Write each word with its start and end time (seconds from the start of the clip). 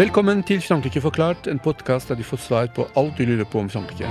Velkommen 0.00 0.38
til 0.48 0.62
Frankrike 0.64 1.00
forklart, 1.04 1.44
en 1.50 1.58
podkast 1.60 2.08
der 2.08 2.16
du 2.16 2.22
får 2.24 2.38
svar 2.40 2.68
på 2.72 2.86
alt 2.96 3.18
du 3.18 3.26
lurer 3.28 3.44
på 3.44 3.58
om 3.60 3.66
Frankrike. 3.68 4.08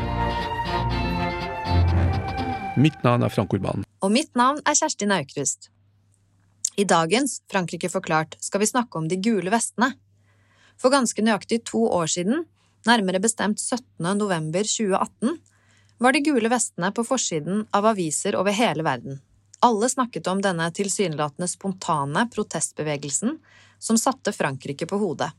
Mitt 2.78 3.00
navn 3.02 3.26
er 3.26 3.34
Frank 3.34 3.56
Urban. 3.58 3.88
Og 4.06 4.12
mitt 4.14 4.30
navn 4.38 4.60
er 4.70 4.78
Kjersti 4.78 5.07
Naukrust. 5.10 5.71
I 6.78 6.86
dagens 6.86 7.39
Frankrike 7.50 7.89
forklart 7.89 8.38
skal 8.38 8.62
vi 8.62 8.70
snakke 8.70 9.02
om 9.02 9.07
de 9.10 9.18
gule 9.18 9.50
vestene. 9.50 9.96
For 10.78 10.94
ganske 10.94 11.25
nøyaktig 11.25 11.64
to 11.71 11.82
år 11.88 12.14
siden, 12.20 12.46
nærmere 12.86 13.24
bestemt 13.26 13.58
17. 13.58 14.14
november 14.21 14.70
2018, 14.70 15.42
var 15.98 16.14
de 16.14 16.26
gule 16.29 16.54
vestene 16.54 16.93
på 16.93 17.07
forsiden 17.07 17.65
av 17.74 17.90
aviser 17.96 18.37
over 18.37 18.54
hele 18.54 18.86
verden. 18.86 19.24
Alle 19.65 19.90
snakket 19.90 20.29
om 20.29 20.46
denne 20.46 20.70
tilsynelatende 20.70 21.50
spontane 21.50 22.29
protestbevegelsen 22.29 23.40
som 23.82 23.98
satte 23.98 24.37
Frankrike 24.37 24.86
på 24.86 25.01
hodet. 25.01 25.34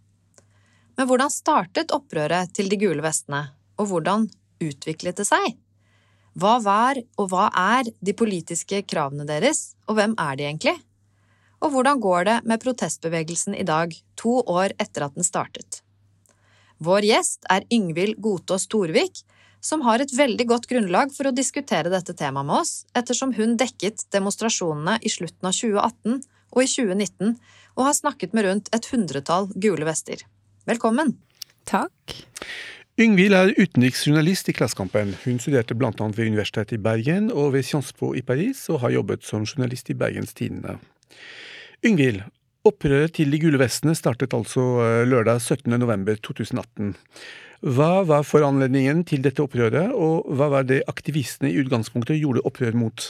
Men 0.98 1.08
hvordan 1.08 1.32
startet 1.32 1.94
opprøret 1.94 2.52
til 2.56 2.70
de 2.70 2.78
gule 2.80 3.02
vestene, 3.04 3.48
og 3.80 3.90
hvordan 3.90 4.28
utviklet 4.60 5.20
det 5.20 5.26
seg? 5.28 5.56
Hva 6.38 6.58
var 6.62 7.00
og 7.18 7.30
hva 7.32 7.48
er 7.56 7.90
de 8.00 8.14
politiske 8.14 8.82
kravene 8.86 9.26
deres, 9.26 9.74
og 9.88 9.98
hvem 9.98 10.14
er 10.20 10.38
de 10.38 10.46
egentlig? 10.46 10.76
Og 11.60 11.74
hvordan 11.74 12.00
går 12.00 12.26
det 12.28 12.36
med 12.48 12.62
protestbevegelsen 12.62 13.56
i 13.58 13.66
dag, 13.66 13.92
to 14.16 14.38
år 14.46 14.72
etter 14.80 15.04
at 15.04 15.16
den 15.16 15.26
startet? 15.26 15.82
Vår 16.80 17.04
gjest 17.04 17.44
er 17.52 17.66
Yngvild 17.72 18.16
Godtås 18.24 18.64
Storvik, 18.68 19.20
som 19.60 19.82
har 19.84 20.00
et 20.00 20.12
veldig 20.16 20.46
godt 20.48 20.68
grunnlag 20.70 21.12
for 21.12 21.28
å 21.28 21.34
diskutere 21.36 21.92
dette 21.92 22.14
temaet 22.16 22.48
med 22.48 22.62
oss, 22.62 22.72
ettersom 22.96 23.34
hun 23.36 23.58
dekket 23.60 24.06
demonstrasjonene 24.14 24.96
i 25.04 25.12
slutten 25.12 25.50
av 25.50 25.56
2018 25.56 26.22
og 26.50 26.62
i 26.64 26.70
2019 26.70 27.34
og 27.76 27.84
har 27.84 27.96
snakket 27.96 28.32
med 28.32 28.48
rundt 28.48 28.70
et 28.74 28.88
hundretall 28.92 29.50
gule 29.52 29.84
vester. 29.84 30.24
Velkommen. 30.68 31.14
Takk. 31.64 32.12
Yngvild 33.00 33.32
er 33.32 33.54
utenriksjournalist 33.56 34.50
i 34.50 34.52
Klassekampen. 34.52 35.14
Hun 35.22 35.38
studerte 35.40 35.72
bl.a. 35.72 35.92
ved 35.96 36.26
Universitetet 36.26 36.74
i 36.76 36.80
Bergen 36.84 37.30
og 37.32 37.54
ved 37.54 37.64
Sciences 37.64 37.96
Po 37.96 38.10
i 38.12 38.20
Paris, 38.20 38.66
og 38.68 38.82
har 38.82 38.92
jobbet 38.92 39.24
som 39.24 39.46
journalist 39.48 39.88
i 39.88 39.96
Bergens 39.96 40.36
Tidende. 40.36 40.76
Yngvild, 41.80 42.20
opprøret 42.68 43.14
til 43.16 43.32
de 43.32 43.40
gule 43.40 43.60
vestene 43.62 43.94
startet 43.96 44.36
altså 44.36 44.66
eh, 44.84 45.06
lørdag 45.08 45.40
17.11.2018. 45.40 46.92
Hva 47.64 47.88
var 48.08 48.28
foranledningen 48.28 49.00
til 49.08 49.24
dette 49.24 49.40
opprøret, 49.40 49.94
og 49.96 50.28
hva 50.36 50.50
var 50.52 50.68
det 50.68 50.82
aktivistene 50.92 51.54
i 51.54 51.56
utgangspunktet 51.64 52.20
gjorde 52.20 52.44
opprør 52.44 52.76
mot? 52.76 53.06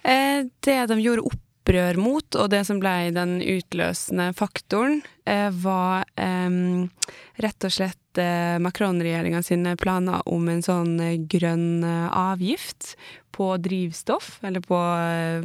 Eh, 0.00 0.48
det 0.64 0.80
de 0.88 0.98
gjorde 1.04 1.28
opprør 1.28 1.47
mot, 1.96 2.34
og 2.34 2.48
det 2.50 2.64
som 2.64 2.78
ble 2.80 3.10
den 3.12 3.38
utløsende 3.42 4.32
faktoren, 4.36 5.02
eh, 5.26 5.50
var 5.52 6.04
eh, 6.16 6.50
rett 7.44 7.64
og 7.64 7.72
slett 7.72 8.18
eh, 8.18 8.56
Macron-regjeringa 8.58 9.42
sine 9.42 9.76
planer 9.76 10.22
om 10.26 10.48
en 10.48 10.62
sånn 10.62 10.96
grønn 11.28 11.84
avgift 11.84 12.96
på 13.30 13.56
drivstoff, 13.60 14.38
eller 14.42 14.60
på, 14.64 14.80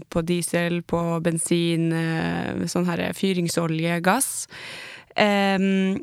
på 0.09 0.21
diesel, 0.25 0.81
på 0.81 1.19
bensin, 1.21 1.91
sånn 2.65 2.87
her 2.87 3.11
fyringsolje, 3.13 3.99
gass. 4.01 4.47
Um, 5.13 6.01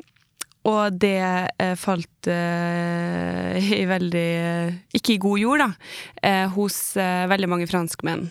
og 0.69 0.97
det 1.01 1.21
eh, 1.57 1.73
falt 1.79 2.29
eh, 2.29 3.71
i 3.81 3.85
veldig 3.89 4.31
Ikke 4.97 5.15
i 5.15 5.21
god 5.21 5.41
jord, 5.41 5.63
da, 5.63 5.69
eh, 6.21 6.45
hos 6.53 6.81
veldig 6.97 7.49
mange 7.49 7.69
franskmenn. 7.69 8.29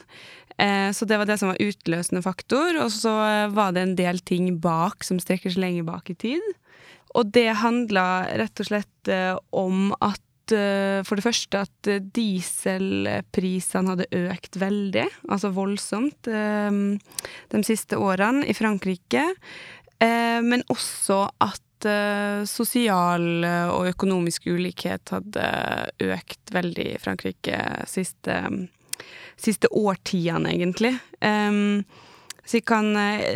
Så 0.61 1.07
det 1.09 1.17
var 1.17 1.29
det 1.29 1.39
som 1.41 1.49
var 1.49 1.61
utløsende 1.63 2.21
faktor. 2.21 2.77
Og 2.83 2.91
så 2.93 3.13
var 3.55 3.73
det 3.73 3.85
en 3.85 3.95
del 3.97 4.19
ting 4.27 4.51
bak 4.61 5.07
som 5.07 5.21
strekker 5.23 5.55
seg 5.55 5.63
lenger 5.63 5.87
bak 5.89 6.11
i 6.13 6.17
tid. 6.21 6.51
Og 7.17 7.31
det 7.33 7.49
handla 7.63 8.05
rett 8.37 8.61
og 8.61 8.69
slett 8.69 9.13
om 9.57 9.95
at 10.05 10.21
Eh, 10.55 11.01
for 11.07 11.19
det 11.19 11.25
første 11.25 11.65
at 11.65 11.91
eh, 11.91 12.03
dieselprisene 12.17 13.95
hadde 13.95 14.09
økt 14.31 14.59
veldig, 14.61 15.07
altså 15.31 15.53
voldsomt, 15.55 16.31
eh, 16.31 16.71
de 17.55 17.63
siste 17.67 17.99
årene 18.01 18.47
i 18.49 18.57
Frankrike. 18.57 19.31
Men 20.01 20.63
også 20.73 21.27
at 21.45 21.85
sosial 22.49 23.45
og 23.45 23.89
økonomisk 23.91 24.47
ulikhet 24.49 25.13
hadde 25.13 25.45
økt 26.01 26.53
veldig 26.57 26.87
i 26.95 27.01
Frankrike 27.03 27.59
siste, 27.85 28.39
siste 29.41 29.71
årtiene, 29.73 30.53
egentlig. 30.53 30.95
Så 31.21 32.59
jeg 32.59 32.65
kan 32.69 32.93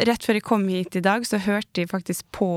Rett 0.08 0.24
før 0.24 0.38
jeg 0.38 0.44
kom 0.46 0.68
hit 0.68 0.96
i 0.98 1.02
dag, 1.04 1.26
så 1.28 1.40
hørte 1.40 1.82
jeg 1.82 1.90
faktisk 1.92 2.26
på 2.34 2.50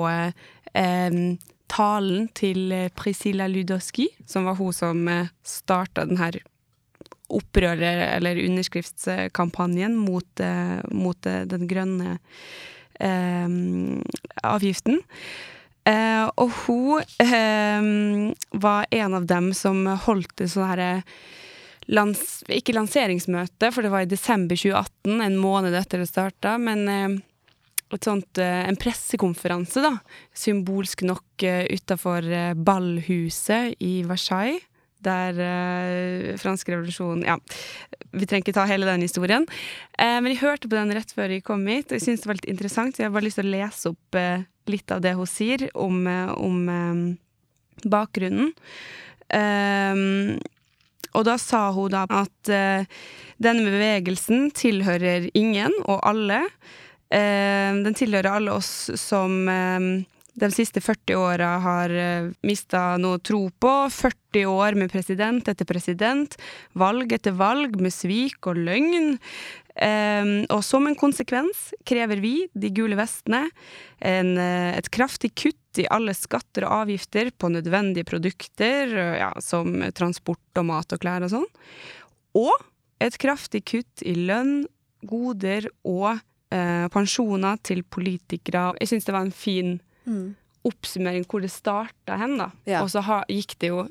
talen 1.71 2.27
til 2.35 2.71
eh, 2.71 2.91
Priscilla 2.95 3.47
Ludowski, 3.47 4.07
som 4.25 4.47
var 4.47 4.57
hun 4.59 4.73
som 4.75 5.07
eh, 5.11 5.29
starta 5.45 6.05
denne 6.07 6.31
opprøret, 7.27 8.15
eller 8.15 8.39
underskriftskampanjen, 8.45 9.97
mot, 9.99 10.39
eh, 10.39 10.79
mot 10.95 11.27
den 11.27 11.67
grønne 11.67 12.17
eh, 13.03 13.57
avgiften. 14.47 15.01
Eh, 15.87 16.23
og 16.35 16.55
hun 16.63 17.03
eh, 17.23 17.91
var 18.63 18.87
en 18.91 19.19
av 19.19 19.27
dem 19.27 19.51
som 19.55 19.83
holdt 20.07 20.37
det 20.39 20.49
sånn 20.51 20.71
herre 20.71 20.91
Lans, 21.87 22.41
ikke 22.51 22.75
lanseringsmøte, 22.75 23.71
for 23.71 23.85
det 23.85 23.91
var 23.93 24.03
i 24.03 24.09
desember 24.11 24.59
2018, 24.59 25.21
en 25.23 25.37
måned 25.39 25.75
etter 25.77 26.03
det 26.03 26.09
starta, 26.09 26.57
men 26.59 26.83
sånt, 27.95 28.37
eh, 28.37 28.67
en 28.67 28.75
pressekonferanse, 28.75 29.81
da, 29.81 29.93
symbolsk 30.35 31.03
nok 31.07 31.45
uh, 31.47 31.63
utafor 31.71 32.25
Ballhuset 32.55 33.77
i 33.79 34.03
Versailles. 34.03 34.63
Der 34.97 35.37
eh, 35.37 36.37
fransk 36.41 36.71
revolusjon 36.73 37.19
Ja, 37.21 37.35
vi 38.17 38.25
trenger 38.25 38.47
ikke 38.47 38.55
ta 38.57 38.63
hele 38.65 38.87
den 38.89 39.03
historien. 39.05 39.45
Eh, 39.93 40.17
men 40.17 40.31
jeg 40.33 40.41
hørte 40.41 40.67
på 40.67 40.73
den 40.73 40.91
rett 40.97 41.13
før 41.13 41.29
jeg 41.29 41.45
kom 41.45 41.67
hit, 41.69 41.91
og 41.91 41.99
jeg 41.99 42.01
syntes 42.07 42.25
det 42.25 42.31
var 42.31 42.39
litt 42.39 42.49
interessant. 42.49 42.95
Så 42.95 43.03
jeg 43.03 43.11
har 43.11 43.13
bare 43.13 43.27
lyst 43.27 43.37
til 43.37 43.45
å 43.45 43.53
lese 43.53 43.91
opp 43.93 44.19
litt 44.67 44.91
av 44.91 45.03
det 45.05 45.13
hun 45.15 45.29
sier 45.29 45.67
om, 45.77 46.01
om 46.33 46.57
bakgrunnen. 47.85 48.51
Og 51.17 51.25
da 51.25 51.39
sa 51.41 51.67
hun 51.73 51.91
da 51.91 52.05
at 52.13 52.51
denne 53.41 53.65
bevegelsen 53.65 54.51
tilhører 54.55 55.29
ingen 55.37 55.73
og 55.85 55.99
alle. 56.05 56.43
Uh, 57.07 57.71
den 57.85 57.95
tilhører 57.95 58.33
alle 58.35 58.57
oss 58.57 58.89
som 58.99 59.45
uh, 59.47 60.03
de 60.37 60.49
siste 60.53 60.81
40 60.83 61.15
åra 61.17 61.53
har 61.63 61.93
uh, 61.93 62.31
mista 62.45 62.97
noe 63.01 63.21
tro 63.23 63.47
på. 63.49 63.73
40 63.93 64.49
år 64.51 64.77
med 64.77 64.91
president 64.91 65.47
etter 65.47 65.67
president, 65.69 66.35
valg 66.77 67.13
etter 67.15 67.37
valg 67.37 67.79
med 67.81 67.95
svik 67.95 68.49
og 68.49 68.59
løgn. 68.67 69.15
Um, 69.77 70.31
og 70.49 70.63
som 70.65 70.87
en 70.89 70.97
konsekvens 70.97 71.67
krever 71.85 72.17
vi, 72.17 72.47
de 72.57 72.71
gule 72.73 72.97
vestene, 72.97 73.43
en, 74.01 74.33
uh, 74.41 74.73
et 74.73 74.89
kraftig 74.93 75.35
kutt 75.37 75.66
i 75.81 75.89
alle 75.93 76.15
skatter 76.17 76.65
og 76.67 76.83
avgifter 76.83 77.31
på 77.37 77.51
nødvendige 77.53 78.07
produkter, 78.07 78.93
ja, 79.19 79.31
som 79.43 79.79
transport 79.97 80.61
og 80.61 80.67
mat 80.69 80.95
og 80.95 81.03
klær 81.03 81.25
og 81.27 81.33
sånn. 81.33 81.47
Og 82.37 82.53
et 83.03 83.17
kraftig 83.21 83.63
kutt 83.69 84.03
i 84.05 84.15
lønn, 84.17 84.65
goder 85.07 85.69
og 85.85 86.17
eh, 86.53 86.87
pensjoner 86.93 87.59
til 87.65 87.83
politikere. 87.85 88.71
Jeg 88.81 88.91
syns 88.91 89.07
det 89.07 89.15
var 89.15 89.27
en 89.27 89.35
fin 89.35 89.75
mm. 90.07 90.25
oppsummering 90.67 91.27
hvor 91.29 91.43
det 91.43 91.53
starta 91.53 92.17
hen, 92.19 92.37
da. 92.41 92.49
Ja. 92.69 92.81
Og 92.83 92.91
så 92.93 93.03
ha, 93.05 93.21
gikk 93.29 93.57
det 93.61 93.71
jo 93.73 93.85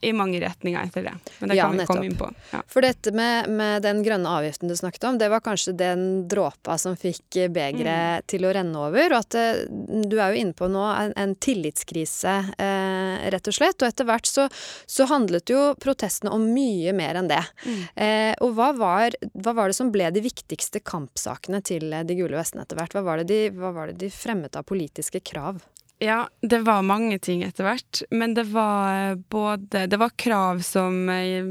i 0.00 0.12
mange 0.12 0.40
retninger 0.40 0.82
etter 0.84 1.02
det. 1.02 1.14
Men 1.38 1.48
det 1.48 1.56
ja, 1.56 1.68
kan 1.68 1.78
vi 1.78 1.86
komme 1.86 2.06
inn 2.06 2.16
på. 2.16 2.28
Ja. 2.50 2.60
For 2.68 2.84
dette 2.84 3.12
med, 3.16 3.48
med, 3.48 3.82
den 3.82 4.02
grønne 4.04 4.30
avgiften 4.38 4.68
du 4.68 4.76
snakket 4.76 5.06
om, 5.08 5.18
det 5.18 5.30
var 5.32 5.40
kanskje 5.44 5.72
den 5.78 6.04
dråpa 6.28 6.76
som 6.78 6.96
fikk 6.96 7.38
begeret 7.54 8.24
mm. 8.24 8.26
til 8.30 8.44
å 8.44 8.52
renne 8.54 8.84
over. 8.88 9.14
Og 9.14 9.18
at 9.22 9.38
eh, 9.40 9.64
du 10.04 10.18
er 10.18 10.34
jo 10.34 10.42
inne 10.42 10.56
på 10.56 10.68
nå 10.72 10.84
en, 10.90 11.14
en 11.20 11.34
tillitskrise, 11.34 12.36
eh, 12.58 13.28
rett 13.34 13.50
og 13.50 13.56
slett. 13.56 13.80
Og 13.80 13.88
etter 13.88 14.08
hvert 14.08 14.28
så, 14.28 14.48
så, 14.86 15.08
handlet 15.08 15.52
jo 15.52 15.72
protestene 15.80 16.32
om 16.34 16.46
mye 16.52 16.94
mer 16.96 17.20
enn 17.20 17.30
det. 17.30 17.42
Mm. 17.64 17.82
Eh, 17.94 18.32
og 18.44 18.56
hva 18.58 18.72
var, 18.76 19.16
hva 19.32 19.56
var, 19.56 19.70
det 19.70 19.78
som 19.78 19.92
ble 19.94 20.10
de 20.14 20.24
viktigste 20.24 20.82
kampsakene 20.84 21.60
til 21.64 21.92
De 22.04 22.16
gule 22.18 22.36
vestene 22.36 22.64
etter 22.64 22.78
hvert? 22.78 22.96
Hva 22.96 23.04
var 23.06 23.22
det 23.22 23.28
de, 23.30 23.40
var 23.56 23.88
det 23.88 23.98
de 24.00 24.12
fremmet 24.12 24.56
av 24.58 24.66
politiske 24.68 25.22
krav? 25.24 25.62
Ja, 26.02 26.28
det 26.40 26.58
var 26.66 26.82
mange 26.82 27.18
ting 27.22 27.42
etter 27.46 27.68
hvert. 27.68 28.02
Men 28.10 28.34
det 28.34 28.48
var 28.52 29.10
eh, 29.12 29.18
både 29.30 29.86
Det 29.86 30.00
var 30.00 30.16
krav 30.18 30.62
som 30.66 31.08
eh, 31.08 31.44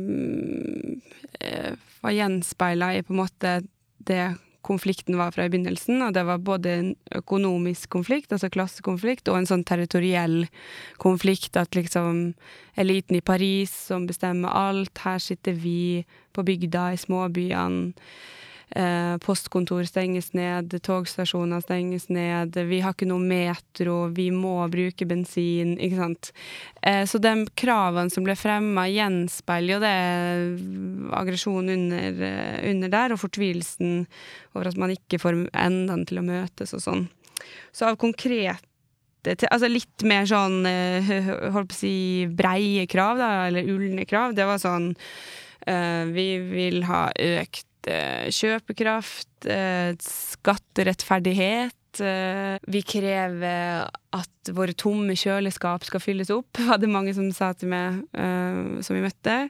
eh, 1.40 1.76
var 2.04 2.18
gjenspeila 2.18 2.94
i 2.96 3.04
på 3.04 3.14
en 3.16 3.22
måte 3.24 3.62
det 4.04 4.34
konflikten 4.64 5.18
var 5.20 5.32
fra 5.36 5.46
i 5.46 5.52
begynnelsen, 5.52 6.00
og 6.06 6.14
det 6.16 6.24
var 6.24 6.40
både 6.40 6.72
en 6.72 6.92
økonomisk 7.16 7.90
konflikt, 7.92 8.32
altså 8.32 8.48
klassekonflikt, 8.52 9.28
og 9.28 9.42
en 9.42 9.48
sånn 9.50 9.66
territoriell 9.68 10.46
konflikt, 11.04 11.58
at 11.60 11.76
liksom 11.76 12.22
eliten 12.80 13.20
i 13.20 13.24
Paris 13.24 13.74
som 13.90 14.08
bestemmer 14.08 14.56
alt, 14.56 15.04
her 15.04 15.20
sitter 15.20 15.58
vi 15.60 16.06
på 16.32 16.46
bygda, 16.48 16.94
i 16.94 17.02
småbyene 17.02 17.92
postkontor 19.22 19.86
stenges 19.86 20.32
ned, 20.34 20.74
togstasjoner 20.82 21.62
stenges 21.62 22.08
ned, 22.10 22.58
vi 22.70 22.80
har 22.82 22.96
ikke 22.96 23.08
noe 23.10 23.22
metro, 23.22 24.08
vi 24.16 24.30
må 24.34 24.56
bruke 24.74 25.06
bensin, 25.10 25.76
ikke 25.78 26.00
sant. 26.00 26.32
Eh, 26.82 27.04
så 27.10 27.22
de 27.22 27.34
kravene 27.60 28.14
som 28.14 28.26
ble 28.26 28.36
fremma, 28.40 28.88
gjenspeiler 28.90 29.76
jo 29.76 29.82
det 29.84 29.94
aggresjonen 31.20 31.74
under, 31.76 32.24
eh, 32.30 32.58
under, 32.72 32.94
der, 32.94 33.14
og 33.14 33.22
fortvilelsen 33.22 34.08
over 34.56 34.72
at 34.72 34.82
man 34.82 34.96
ikke 34.96 35.22
får 35.22 35.44
endene 35.54 36.10
til 36.10 36.22
å 36.22 36.26
møtes 36.26 36.74
og 36.74 36.84
sånn. 36.84 37.08
Så 37.74 37.90
av 37.90 38.00
konkrete 38.02 38.60
Altså 39.24 39.70
litt 39.72 40.04
mer 40.04 40.26
sånn 40.28 40.66
holdt 40.68 41.70
på 41.72 41.72
å 41.72 41.78
si 41.78 41.92
breie 42.28 42.84
krav, 42.92 43.22
da, 43.22 43.30
eller 43.48 43.70
ulne 43.72 44.04
krav. 44.04 44.34
Det 44.36 44.44
var 44.44 44.60
sånn 44.60 44.90
Vi 45.64 46.26
vil 46.50 46.82
ha 46.90 47.06
økt 47.16 47.70
Eh, 47.84 48.30
kjøpekraft, 48.32 49.46
eh, 49.46 49.92
skatterettferdighet. 50.00 52.00
Eh, 52.00 52.58
vi 52.68 52.82
krever 52.82 53.90
at 54.16 54.52
våre 54.56 54.74
tomme 54.74 55.18
kjøleskap 55.20 55.84
skal 55.84 56.00
fylles 56.00 56.32
opp, 56.32 56.48
var 56.70 56.80
det 56.80 56.90
mange 56.90 57.14
som 57.14 57.28
sa 57.36 57.52
til 57.54 57.70
meg, 57.74 58.04
som 58.14 58.96
vi 58.96 59.04
møtte. 59.04 59.50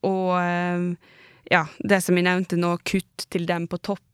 og 0.00 0.96
ja, 1.50 1.66
det 1.78 2.02
som 2.02 2.14
vi 2.14 2.22
nevnte 2.22 2.56
nå, 2.56 2.78
kutt 2.86 3.26
til 3.30 3.46
dem 3.46 3.66
på 3.68 3.78
toppen, 3.78 4.09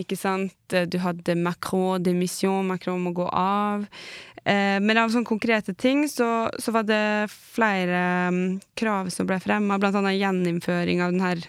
ikke 0.00 0.18
sant. 0.18 0.54
Du 0.68 0.98
hadde 1.02 1.36
Macron 1.38 2.02
demission, 2.02 2.66
Macron 2.66 3.02
må 3.04 3.14
gå 3.16 3.28
av. 3.30 3.86
men 4.44 4.98
av 5.00 5.08
sånne 5.08 5.24
konkrete 5.24 5.72
ting 5.72 6.02
så, 6.08 6.50
så 6.60 6.72
var 6.74 6.84
det 6.84 7.30
flere 7.32 8.28
um, 8.28 8.60
krav 8.76 9.08
som 9.08 9.24
ble 9.24 9.38
fremma, 9.40 9.78
annet 9.80 10.18
gjeninnføring 10.18 11.00
av 11.00 11.14
den 11.14 11.24
her 11.24 11.40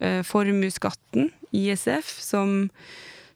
eh, 0.00 0.22
formuesskatten, 0.26 1.30
ISF, 1.54 2.10
som, 2.20 2.68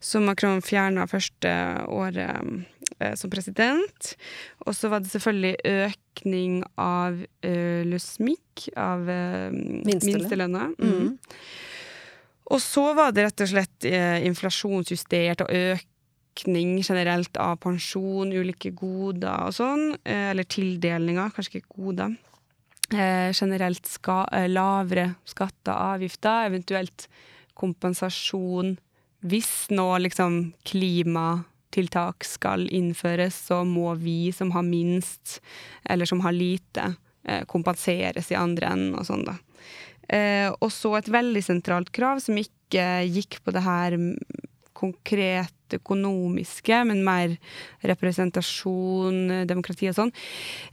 som 0.01 0.27
Macron 0.27 0.63
fjerna 0.65 1.07
første 1.11 1.53
året 1.87 2.67
eh, 2.99 3.15
som 3.19 3.31
president. 3.31 4.15
Og 4.67 4.77
så 4.77 4.91
var 4.93 5.03
det 5.03 5.13
selvfølgelig 5.13 5.57
økning 5.89 6.63
av 6.81 7.23
uh, 7.23 7.83
le 7.87 7.99
SMIC, 7.99 8.69
av 8.79 9.09
uh, 9.09 9.51
minstelønna. 9.53 10.73
Mm. 10.79 10.93
Mm. 10.93 11.13
Og 12.51 12.61
så 12.61 12.89
var 12.97 13.13
det 13.15 13.29
rett 13.29 13.45
og 13.45 13.51
slett 13.53 13.87
eh, 13.89 14.25
inflasjonsjustert 14.27 15.45
og 15.45 15.53
økning 15.53 16.75
generelt 16.83 17.37
av 17.41 17.61
pensjon, 17.63 18.33
ulike 18.33 18.73
goder 18.77 19.47
og 19.47 19.57
sånn. 19.57 19.93
Eh, 20.03 20.31
eller 20.33 20.49
tildelinger, 20.49 21.33
kanskje 21.35 21.61
ikke 21.61 21.77
goder. 21.79 22.17
Eh, 22.93 23.31
generelt 23.33 23.87
ska, 23.87 24.25
eh, 24.33 24.49
lavere 24.51 25.15
skatter 25.25 25.73
og 25.73 25.95
avgifter, 25.97 26.49
eventuelt 26.51 27.07
kompensasjon 27.55 28.75
hvis 29.23 29.71
nå 29.71 29.87
liksom 30.03 30.39
klimatiltak 30.67 32.27
skal 32.27 32.67
innføres, 32.75 33.37
så 33.49 33.63
må 33.67 33.95
vi 34.01 34.33
som 34.35 34.51
har 34.55 34.67
minst, 34.67 35.39
eller 35.87 36.09
som 36.11 36.21
har 36.25 36.35
lite, 36.35 36.97
eh, 37.25 37.45
kompenseres 37.45 38.33
i 38.33 38.39
andre 38.39 38.73
enden 38.75 38.99
og 38.99 39.07
sånn, 39.07 39.25
da. 39.25 39.39
Eh, 40.13 40.49
og 40.61 40.71
så 40.73 40.97
et 40.99 41.11
veldig 41.13 41.43
sentralt 41.45 41.93
krav 41.95 42.21
som 42.25 42.39
ikke 42.39 42.87
gikk 43.09 43.41
på 43.45 43.55
det 43.55 43.65
her 43.65 43.97
konkret 44.83 45.77
økonomiske, 45.77 46.83
men 46.89 47.05
mer 47.07 47.37
representasjon, 47.87 49.47
demokrati 49.49 49.89
og 49.89 49.97
sånn, 49.97 50.13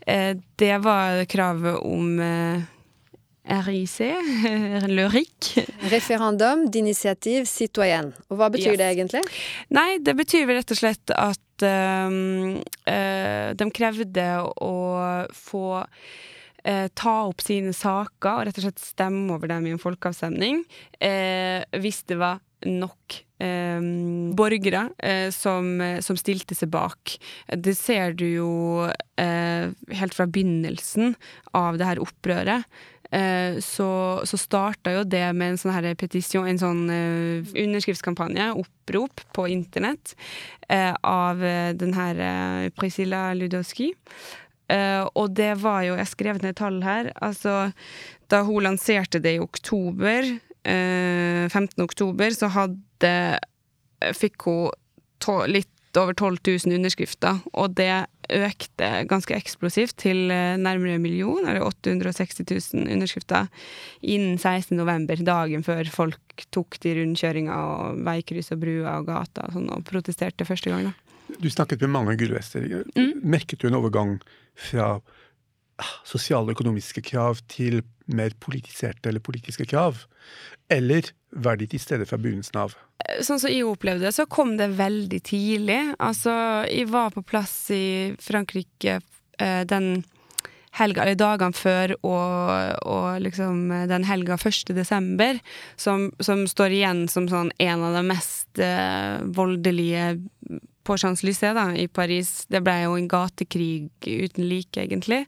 eh, 0.08 0.34
det 0.60 0.76
var 0.84 1.24
kravet 1.30 1.80
om 1.86 2.20
eh, 2.24 2.68
RIC, 3.50 4.00
le 4.90 5.08
RIC. 5.16 5.52
Referendum 5.90 6.68
d'initiative 6.70 7.48
citoyen. 7.50 8.12
Og 8.30 8.38
hva 8.40 8.50
betyr 8.54 8.76
yes. 8.76 8.82
det 8.82 8.90
egentlig? 8.94 9.22
Nei, 9.74 9.90
det 10.06 10.14
betyr 10.20 10.46
vel 10.50 10.60
rett 10.60 10.74
og 10.76 10.82
slett 10.82 11.14
at 11.16 11.66
um, 11.66 12.60
uh, 12.86 13.50
de 13.58 13.70
krevde 13.74 14.28
å 14.62 14.74
få 15.34 15.64
uh, 16.70 16.88
ta 16.94 17.16
opp 17.30 17.42
sine 17.44 17.74
saker 17.76 18.36
og 18.36 18.46
rett 18.48 18.62
og 18.62 18.68
slett 18.68 18.84
stemme 18.84 19.34
over 19.36 19.52
dem 19.52 19.68
i 19.68 19.74
en 19.76 19.82
folkeavstemning 19.82 20.64
eh, 21.02 21.66
hvis 21.82 22.04
det 22.10 22.20
var 22.22 22.40
nok 22.68 23.20
eh, 23.44 23.82
borgere 24.36 24.90
eh, 24.98 25.30
som, 25.36 25.80
som, 26.04 26.20
stilte 26.20 26.58
seg 26.58 26.72
bak. 26.74 27.16
Det 27.56 27.76
ser 27.78 28.16
du 28.20 28.26
jo 28.28 28.52
eh, 29.20 29.72
helt 30.02 30.16
fra 30.16 30.28
begynnelsen 30.28 31.16
av 31.58 31.80
det 31.80 31.88
her 31.88 32.04
opprøret. 32.04 32.68
Eh, 33.10 33.58
så, 33.64 33.90
så 34.28 34.38
starta 34.38 34.94
jo 34.94 35.06
det 35.08 35.24
med 35.38 35.54
en 35.54 35.62
sånn 35.62 35.74
her 35.74 35.88
petisjon, 35.98 36.50
en 36.50 36.62
sånn 36.62 36.84
underskriftskampanje, 36.90 38.52
opprop, 38.60 39.24
på 39.34 39.48
internett 39.50 40.14
av 40.70 41.40
den 41.80 41.96
her 41.98 42.70
Priscilla 42.78 43.32
Ludowski. 43.34 43.88
Og 44.70 45.32
det 45.34 45.56
var 45.64 45.82
jo 45.88 45.96
Jeg 45.98 46.12
skrev 46.12 46.42
ned 46.44 46.58
tall 46.60 46.84
her. 46.86 47.12
Altså, 47.26 47.72
da 48.30 48.44
hun 48.46 48.64
lanserte 48.68 49.22
det 49.24 49.38
i 49.38 49.42
oktober 49.42 50.28
15. 50.64 51.80
Eh, 51.80 51.84
oktober 51.84 52.36
så 52.36 52.50
hadde 52.54 53.12
eh, 54.02 54.14
fikk 54.16 54.48
hun 54.48 54.72
to, 55.24 55.42
litt 55.48 55.98
over 55.98 56.14
12 56.14 56.38
000 56.46 56.76
underskrifter, 56.78 57.40
og 57.58 57.74
det 57.80 58.06
økte 58.30 58.90
ganske 59.10 59.34
eksplosivt 59.34 59.98
til 59.98 60.30
nærmere 60.30 61.00
en 61.00 61.02
million, 61.02 61.42
eller 61.42 61.66
860 61.66 62.44
000 62.46 62.86
underskrifter, 62.94 63.50
innen 64.06 64.38
16. 64.38 64.78
november, 64.78 65.18
dagen 65.26 65.66
før 65.66 65.90
folk 65.90 66.46
tok 66.54 66.78
de 66.86 66.94
rundkjøringa 67.00 67.58
og 67.58 68.04
veikryss 68.06 68.54
og 68.54 68.62
bruer 68.62 68.92
og 68.94 69.10
gata 69.10 69.48
og, 69.48 69.58
sånn, 69.58 69.72
og 69.74 69.84
protesterte 69.90 70.48
første 70.48 70.70
gang. 70.70 70.92
Da. 70.92 71.09
Du 71.38 71.50
snakket 71.50 71.82
med 71.86 71.94
mange 71.94 72.18
gulvester. 72.20 72.66
Mm. 72.96 73.22
Merket 73.24 73.62
du 73.62 73.70
en 73.70 73.78
overgang 73.78 74.18
fra 74.58 74.98
ah, 74.98 75.96
sosiale 76.08 76.50
og 76.50 76.58
økonomiske 76.58 77.04
krav 77.06 77.44
til 77.52 77.84
mer 78.10 78.34
politiserte 78.42 79.12
eller 79.12 79.24
politiske 79.24 79.68
krav? 79.70 80.04
Eller 80.70 81.12
var 81.32 81.60
de 81.60 81.68
til 81.70 81.82
stede 81.82 82.08
fra 82.10 82.18
begynnelsen 82.22 82.58
av? 82.62 82.76
Sånn 83.26 83.40
som 83.42 83.52
jeg 83.52 83.68
opplevde 83.68 84.08
det, 84.08 84.16
så 84.18 84.28
kom 84.30 84.56
det 84.60 84.72
veldig 84.78 85.22
tidlig. 85.26 85.80
Altså, 86.04 86.34
jeg 86.68 86.90
var 86.92 87.14
på 87.14 87.24
plass 87.26 87.56
i 87.74 88.16
Frankrike 88.22 89.00
eh, 89.40 89.62
den 89.70 90.02
helga, 90.78 91.04
eller 91.04 91.18
dagene 91.20 91.58
før 91.58 91.96
og, 92.06 92.86
og 92.86 93.22
liksom 93.24 93.70
den 93.90 94.06
helga 94.08 94.38
1. 94.38 94.74
desember, 94.78 95.40
som, 95.76 96.10
som, 96.20 96.46
står 96.50 96.76
igjen 96.78 97.08
som 97.12 97.30
sånn 97.32 97.54
en 97.60 97.86
av 97.90 97.98
de 97.98 98.04
mest 98.12 98.62
eh, 98.64 99.20
voldelige 99.36 100.14
på 100.90 100.98
Champs-Lycée 100.98 101.54
i 101.78 101.88
Paris. 101.88 102.46
Det 102.50 102.62
ble 102.66 102.76
jo 102.82 102.96
en 102.98 103.10
gatekrig 103.10 103.90
uten 104.02 104.48
like, 104.50 104.82
egentlig. 104.82 105.26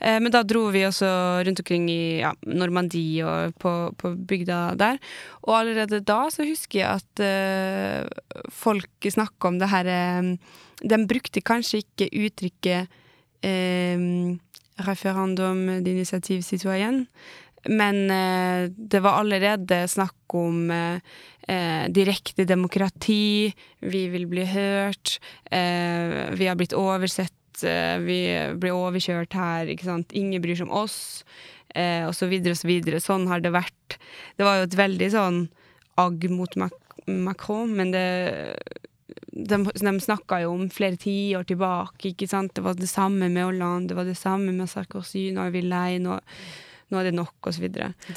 Eh, 0.00 0.18
men 0.20 0.32
da 0.34 0.42
dro 0.44 0.66
vi 0.74 0.84
også 0.84 1.08
rundt 1.46 1.62
omkring 1.62 1.88
i 1.92 2.20
ja, 2.20 2.34
Normandie 2.44 3.24
og 3.24 3.56
på, 3.62 3.72
på, 3.96 4.12
bygda 4.28 4.60
der. 4.80 5.00
Og 5.46 5.54
allerede 5.62 6.02
da 6.04 6.26
så 6.34 6.44
husker 6.48 6.82
jeg 6.82 7.00
at 7.00 7.24
eh, 7.24 8.04
folk 8.52 9.08
snakka 9.08 9.48
om 9.48 9.60
det 9.62 9.70
her 9.72 9.92
eh, 9.92 10.34
De 10.78 11.00
brukte 11.10 11.40
kanskje 11.42 11.80
ikke 11.82 12.12
uttrykket 12.26 13.00
eh, 13.42 14.04
referendum 14.86 15.66
d'initiative 15.84 16.44
citoyen, 16.46 17.06
men 17.68 18.04
eh, 18.10 18.68
det 18.70 19.00
var 19.02 19.18
allerede 19.18 19.82
snakk 19.90 20.36
om 20.38 20.70
eh, 20.70 21.00
eh, 21.48 21.88
direkte 21.90 22.46
demokrati, 22.48 23.50
vi 23.80 24.02
vil 24.12 24.28
bli 24.30 24.46
hørt, 24.46 25.18
eh, 25.50 26.30
vi 26.38 26.48
har 26.48 26.58
blitt 26.58 26.76
oversett, 26.76 27.64
eh, 27.66 27.98
vi 28.04 28.20
blir 28.60 28.76
overkjørt 28.76 29.34
her, 29.34 29.72
ikke 29.74 29.88
sant, 29.90 30.14
ingen 30.16 30.42
bryr 30.44 30.58
seg 30.58 30.68
om 30.68 30.76
oss, 30.84 31.24
eh, 31.74 32.06
og 32.06 32.14
så 32.16 32.30
videre 32.30 32.54
og 32.54 32.62
så 32.62 32.70
videre. 32.70 33.02
Sånn 33.02 33.26
har 33.30 33.42
det 33.44 33.54
vært. 33.56 33.98
Det 34.38 34.46
var 34.46 34.60
jo 34.60 34.68
et 34.68 34.78
veldig 34.78 35.10
sånn 35.14 35.46
agg 35.98 36.28
mot 36.30 36.60
Mac 36.60 36.76
Macron, 37.08 37.70
men 37.72 37.90
det 37.94 38.04
de, 39.32 39.58
de 39.64 39.92
snakka 40.00 40.42
jo 40.44 40.54
om 40.54 40.68
flere 40.72 40.98
tiår 41.00 41.46
tilbake, 41.48 42.12
ikke 42.12 42.28
sant. 42.30 42.54
Det 42.56 42.64
var 42.64 42.78
det 42.78 42.90
samme 42.90 43.30
med 43.32 43.46
Hollande, 43.46 43.92
det 43.92 43.98
var 43.98 44.08
det 44.08 44.18
samme 44.18 44.54
med 44.54 44.70
Sarkozy, 44.70 45.28
nå 45.34 45.46
er 45.46 45.54
vi 45.54 45.64
lei, 45.66 46.00
nå 46.02 46.18
nå 46.88 47.00
er 47.00 47.10
det 47.10 47.16
nok, 47.18 47.50
osv. 47.50 47.66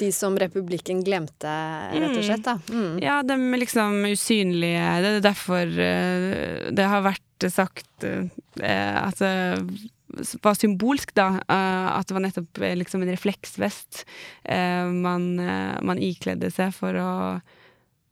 De 0.00 0.08
som 0.16 0.36
republikken 0.40 1.02
glemte, 1.04 1.50
rett 1.92 2.16
og 2.16 2.24
slett, 2.24 2.44
da. 2.46 2.56
Mm. 2.72 2.94
Ja, 3.04 3.18
de 3.26 3.36
er 3.36 3.60
liksom 3.60 3.98
usynlige. 4.08 4.86
Det 5.04 5.10
er 5.10 5.26
derfor 5.26 5.74
uh, 5.76 6.70
det 6.72 6.86
har 6.88 7.04
vært 7.04 7.48
sagt 7.52 8.06
uh, 8.08 8.30
at 8.62 9.20
det 9.20 10.38
var 10.44 10.56
symbolsk, 10.56 11.12
da. 11.18 11.28
Uh, 11.44 11.90
at 11.98 12.08
det 12.08 12.16
var 12.16 12.24
nettopp 12.24 12.62
liksom 12.80 13.04
en 13.04 13.12
refleksvest 13.12 14.06
man, 14.48 15.36
man, 15.84 16.00
ikledde 16.00 16.48
seg 16.52 16.72
for 16.76 16.96
å, 16.96 17.10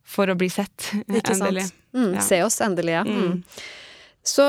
for 0.07 0.31
å 0.31 0.37
bli 0.37 0.49
sett. 0.51 0.91
Ikke 1.07 1.37
endelig. 1.37 1.69
sant. 1.69 1.77
Mm, 1.95 2.11
ja. 2.15 2.25
Se 2.25 2.41
oss 2.45 2.61
endelig, 2.63 2.97
ja. 2.99 3.05
Mm. 3.07 3.39
Så 4.21 4.43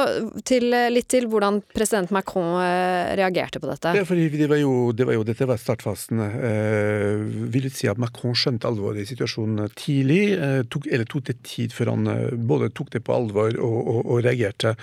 til, 0.44 0.66
litt 0.92 1.06
til 1.08 1.24
hvordan 1.32 1.62
president 1.72 2.10
Macron 2.12 2.58
eh, 2.60 3.14
reagerte 3.16 3.56
på 3.56 3.70
dette. 3.70 3.94
Ja, 3.96 4.04
fordi 4.04 4.26
det 4.36 4.48
var 4.50 4.60
jo, 4.60 4.90
det 4.92 5.06
var 5.08 5.16
jo 5.16 5.24
dette 5.24 5.48
var 5.48 5.60
startfasen. 5.60 6.20
Eh, 6.20 7.22
vil 7.54 7.64
du 7.64 7.70
si 7.72 7.88
at 7.88 8.00
Macron 8.00 8.36
skjønte 8.36 8.68
alvoret 8.68 9.00
i 9.00 9.08
situasjonen 9.08 9.72
tidlig? 9.72 10.20
Eh, 10.36 10.58
tok, 10.68 10.90
eller 10.92 11.08
tok 11.08 11.24
det 11.30 11.38
tid 11.48 11.72
før 11.72 11.94
han 11.94 12.12
eh, 12.12 12.36
både 12.36 12.68
tok 12.76 12.92
det 12.92 13.00
på 13.06 13.16
alvor 13.16 13.56
og, 13.56 13.78
og, 13.80 14.02
og 14.04 14.20
reagerte? 14.28 14.74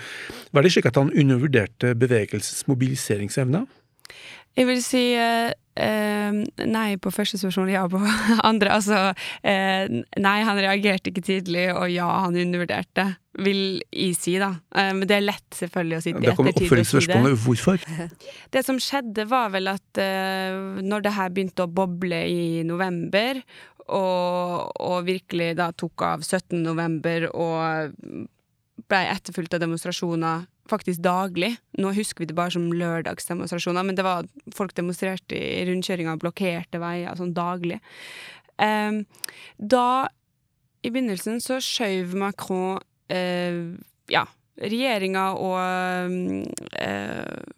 Var 0.50 0.66
det 0.66 0.74
slik 0.74 0.90
at 0.90 0.98
han 0.98 1.14
undervurderte 1.14 1.94
bevegelsens 1.94 2.66
mobiliseringsevne? 2.66 3.68
Jeg 4.58 4.66
vil 4.66 4.80
si 4.82 5.04
eh, 5.14 5.52
eh, 5.54 5.54
nei 5.80 6.96
på 7.00 7.12
første 7.14 7.38
spørsmål, 7.40 7.72
ja 7.72 7.86
på 7.90 8.00
andre. 8.50 8.74
Altså 8.76 9.00
eh, 9.46 9.88
nei, 10.20 10.36
han 10.46 10.60
reagerte 10.60 11.12
ikke 11.12 11.24
tidlig, 11.24 11.68
og 11.74 11.90
ja, 11.92 12.08
han 12.26 12.36
undervurderte, 12.36 13.06
vil 13.40 13.80
jeg 13.94 14.16
si, 14.18 14.34
da. 14.42 14.52
Eh, 14.74 14.92
men 14.96 15.06
det 15.08 15.16
er 15.18 15.26
lett 15.26 15.56
selvfølgelig 15.56 15.98
å 15.98 16.04
sitte 16.04 16.22
i 16.22 16.28
Da 16.28 16.36
kommer 16.38 16.52
si 16.54 16.60
det. 16.60 16.68
oppfølgingsspørsmålet 16.68 17.44
hvorfor. 17.46 17.86
Det 18.54 18.64
som 18.66 18.80
skjedde, 18.82 19.26
var 19.30 19.52
vel 19.54 19.70
at 19.72 20.02
eh, 20.02 20.58
når 20.84 21.06
det 21.06 21.16
her 21.16 21.34
begynte 21.34 21.66
å 21.66 21.72
boble 21.72 22.22
i 22.28 22.64
november, 22.66 23.40
og, 23.90 24.70
og 24.78 25.00
virkelig 25.08 25.54
da 25.58 25.70
tok 25.74 26.04
av 26.06 26.22
17. 26.22 26.60
november 26.62 27.26
og 27.32 27.96
ble 28.90 29.00
etterfulgt 29.10 29.56
av 29.56 29.62
demonstrasjoner 29.64 30.44
faktisk 30.70 31.02
daglig. 31.04 31.54
Nå 31.80 31.92
husker 31.96 32.24
vi 32.24 32.30
det 32.30 32.38
bare 32.38 32.54
som 32.54 32.70
lørdagsdemonstrasjoner, 32.72 33.86
men 33.86 33.98
det 33.98 34.06
var 34.06 34.28
folk 34.56 34.74
demonstrerte 34.78 35.36
i 35.36 35.64
rundkjøringa 35.68 36.16
og 36.16 36.24
blokkerte 36.24 36.80
veier 36.82 37.18
sånn 37.18 37.34
daglig. 37.36 37.80
Um, 38.60 39.04
da, 39.56 40.08
i 40.84 40.92
begynnelsen, 40.92 41.40
så 41.42 41.58
skjøv 41.64 42.16
Macron 42.20 42.80
uh, 43.12 43.62
ja, 44.12 44.26
regjeringa 44.60 45.30
og 45.40 45.56
måte 46.70 47.49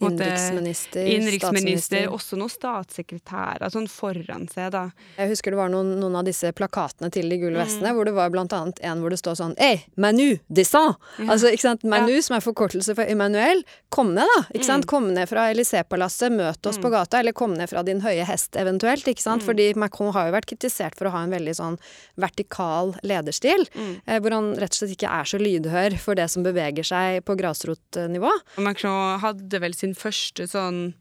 Innenriksminister, 0.00 1.06
Innenriksminister, 1.06 2.06
også 2.12 2.36
noen 2.38 2.50
statssekretærer 2.52 3.70
sånn 3.72 3.88
foran 3.90 4.46
seg, 4.50 4.70
da. 4.72 4.84
Jeg 5.18 5.32
husker 5.32 5.50
det 5.54 5.58
var 5.58 5.68
noen, 5.72 5.94
noen 6.00 6.16
av 6.20 6.24
disse 6.28 6.52
plakatene 6.54 7.10
til 7.12 7.28
de 7.28 7.36
Mm. 7.38 7.42
gule 7.42 7.58
vestene, 7.64 7.92
hvor 7.94 8.04
det 8.04 8.14
var 8.14 8.30
blant 8.30 8.52
annet 8.52 8.78
en 8.82 9.00
hvor 9.00 9.10
det 9.10 9.18
står 9.20 9.36
sånn 9.36 9.54
Ei, 9.58 9.84
Manu 9.96 10.38
descend! 10.52 10.94
Altså, 11.18 11.50
ikke 11.52 11.60
sant, 11.66 11.82
Manu, 11.84 12.20
som 12.22 12.36
er 12.36 12.40
forkortelse 12.40 12.94
for 12.94 13.04
Emmanuel, 13.04 13.62
kom 13.90 14.14
ned, 14.14 14.26
da! 14.36 14.42
Ikke 14.54 14.68
Mm. 14.68 14.86
Kom 14.88 15.12
ned 15.14 15.28
fra 15.28 15.52
Élysée-palasset, 15.52 16.30
møt 16.32 16.64
oss 16.66 16.78
på 16.78 16.90
gata, 16.90 17.18
eller 17.18 17.32
kom 17.32 17.54
ned 17.54 17.68
fra 17.68 17.82
din 17.82 18.00
høye 18.00 18.24
hest, 18.24 18.52
eventuelt, 18.56 19.04
ikke 19.04 19.18
Mm. 19.18 19.22
sant? 19.22 19.42
Fordi 19.42 19.74
Macron 19.76 20.12
har 20.12 20.26
jo 20.30 20.32
vært 20.36 20.46
kritisert 20.46 20.94
for 20.96 21.06
å 21.06 21.10
ha 21.10 21.22
en 21.24 21.30
veldig 21.30 21.54
sånn 21.56 21.78
vertikal 22.16 22.94
lederstil, 23.02 23.66
Mm. 23.74 24.00
eh, 24.06 24.18
hvor 24.20 24.30
han 24.32 24.54
rett 24.56 24.70
og 24.72 24.88
slett 24.88 24.96
ikke 24.96 25.10
er 25.10 25.24
så 25.24 25.38
lydhør 25.38 25.98
for 25.98 26.14
det 26.14 26.30
som 26.30 26.42
beveger 26.44 26.84
seg 26.84 27.24
på 27.24 27.36
grasrotnivå. 27.36 28.30
Macron 28.58 29.18
hadde 29.20 29.60
vel 29.60 29.72
sin 29.74 29.87
første 29.94 30.46
sånn 30.50 30.94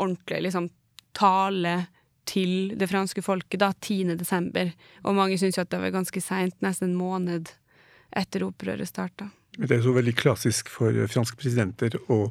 ordentlige 0.00 0.46
liksom, 0.48 0.70
tale 1.16 1.86
til 2.30 2.74
det 2.78 2.88
franske 2.90 3.22
folket 3.24 3.60
da, 3.62 3.72
10. 3.74 4.16
desember. 4.20 4.72
Og 5.04 5.16
mange 5.18 5.38
syns 5.40 5.58
jo 5.58 5.64
at 5.64 5.72
det 5.72 5.80
var 5.82 5.94
ganske 5.94 6.22
seint, 6.22 6.56
nesten 6.64 6.90
en 6.92 6.98
måned 6.98 7.52
etter 8.16 8.44
opprøret 8.46 8.88
starta. 8.88 9.30
Det 9.58 9.76
er 9.76 9.82
så 9.84 9.92
veldig 9.94 10.14
klassisk 10.18 10.70
for 10.70 10.94
franske 11.10 11.38
presidenter 11.38 11.96
å 12.10 12.26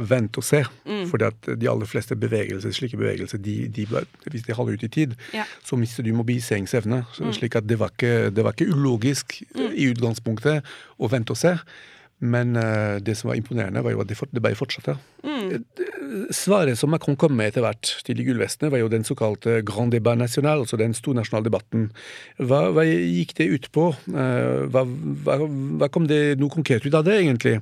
vente 0.00 0.40
og 0.40 0.46
se. 0.46 0.62
Mm. 0.86 1.04
Fordi 1.10 1.56
de 1.60 1.68
aller 1.70 1.88
fleste 1.88 2.16
bevegelser, 2.18 2.72
slike 2.74 2.98
bevegelser, 2.98 3.40
de, 3.42 3.56
de, 3.74 3.86
hvis 4.30 4.46
de 4.46 4.56
holder 4.56 4.78
ut 4.78 4.84
i 4.86 4.92
tid, 4.92 5.16
Ja. 5.34 5.44
så 5.66 5.76
mister 5.78 6.02
du 6.06 6.12
mobiliseringsevne. 6.14 7.04
Så 7.12 7.24
Mm. 7.24 7.32
Slik 7.34 7.56
at 7.56 7.66
det 7.66 7.78
var 7.78 7.90
ikke, 7.90 8.30
det 8.34 8.44
var 8.44 8.52
ikke 8.52 8.70
ulogisk 8.72 9.42
mm. 9.54 9.72
i 9.74 9.90
utgangspunktet 9.92 10.64
å 10.98 11.10
vente 11.10 11.30
og 11.30 11.36
se. 11.36 11.58
Men 12.20 12.52
uh, 12.56 13.00
det 13.00 13.14
som 13.16 13.30
var 13.30 13.38
imponerende, 13.38 13.80
var 13.84 13.94
jo 13.94 14.02
at 14.02 14.10
det, 14.10 14.16
for, 14.18 14.28
det 14.28 14.42
bare 14.44 14.58
fortsatte. 14.58 14.96
Mm. 15.24 15.54
Eh, 15.54 16.26
Svaret 16.36 16.76
som 16.76 16.92
Macron 16.92 17.16
kom 17.16 17.32
med 17.36 17.48
etter 17.48 17.64
hvert 17.64 17.92
til 18.04 18.18
de 18.18 18.26
gullvestene, 18.26 18.68
var 18.72 18.82
jo 18.82 18.90
den 18.92 19.06
såkalte 19.08 19.60
Grand 19.64 19.94
Débat 19.94 20.18
National, 20.20 20.66
altså 20.66 20.76
den 20.76 20.92
stornasjonale 20.96 21.48
debatten. 21.48 21.86
Hva, 22.36 22.66
hva 22.76 22.84
gikk 22.84 23.32
det 23.38 23.48
ut 23.54 23.70
på? 23.72 23.86
Uh, 24.12 24.68
Hva, 24.70 24.84
hva, 25.24 25.38
hva 25.80 25.88
kom 25.92 26.10
det 26.10 26.36
noe 26.40 26.52
konkret 26.52 26.84
ut 26.84 26.96
av 26.98 27.06
det, 27.08 27.16
egentlig? 27.22 27.56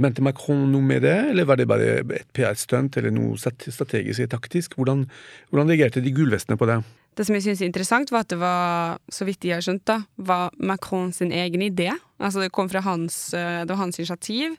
Mente 0.00 0.24
Macron 0.24 0.64
noe 0.72 0.86
med 0.86 1.04
det, 1.04 1.18
eller 1.34 1.48
var 1.48 1.60
det 1.60 1.68
bare 1.68 1.92
et 2.00 2.30
PR-stunt 2.36 2.96
eller 2.96 3.12
noe 3.12 3.36
strategisk 3.36 4.24
taktisk? 4.32 4.78
Hvordan, 4.80 5.04
hvordan 5.52 5.70
reagerte 5.70 6.04
de 6.04 6.14
gullvestene 6.16 6.56
på 6.60 6.68
det? 6.70 6.80
Det 7.20 7.26
som 7.28 7.36
jeg 7.36 7.44
syns 7.44 7.60
er 7.60 7.68
interessant, 7.68 8.08
var 8.08 8.24
at 8.24 8.30
det 8.32 8.38
var, 8.40 8.94
så 9.12 9.26
vidt 9.28 9.44
jeg 9.44 9.58
har 9.58 9.64
skjønt, 9.64 9.82
da, 9.84 9.98
var 10.16 10.54
Macron 10.56 11.10
sin 11.12 11.34
egen 11.36 11.60
idé. 11.60 11.90
Altså 12.16 12.40
det 12.40 12.52
kom 12.56 12.70
fra 12.72 12.80
hans, 12.80 13.34
eh, 13.36 13.60
det 13.60 13.74
var 13.74 13.82
hans 13.82 14.00
initiativ. 14.00 14.54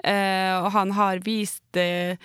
Eh, 0.00 0.54
og 0.56 0.70
han 0.72 0.94
har 0.96 1.20
vist 1.26 1.60
det 1.76 2.16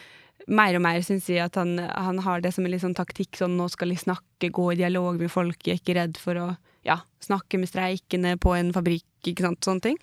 mer 0.48 0.77
og 0.79 0.86
mer, 0.86 1.01
syns 1.03 1.27
jeg, 1.27 1.43
at 1.43 1.60
han, 1.60 1.75
han 1.75 2.21
har 2.24 2.39
det 2.39 2.53
som 2.55 2.63
en 2.63 2.79
sånn 2.79 2.95
taktikk. 2.95 3.36
Sånn 3.36 3.57
nå 3.60 3.67
skal 3.74 3.91
jeg 3.91 4.05
snakke, 4.05 4.48
gå 4.48 4.69
i 4.71 4.79
dialog 4.79 5.19
med 5.19 5.33
folk, 5.33 5.60
jeg 5.67 5.75
er 5.75 5.81
ikke 5.83 5.98
redd 6.00 6.21
for 6.24 6.39
å 6.39 6.48
ja, 6.88 7.01
snakke 7.19 7.60
med 7.60 7.69
streikende 7.69 8.38
på 8.41 8.53
en 8.55 8.71
fabrikk, 8.74 9.10
ikke 9.27 9.43
sant, 9.43 9.60
sånne 9.67 9.86
ting. 9.89 9.98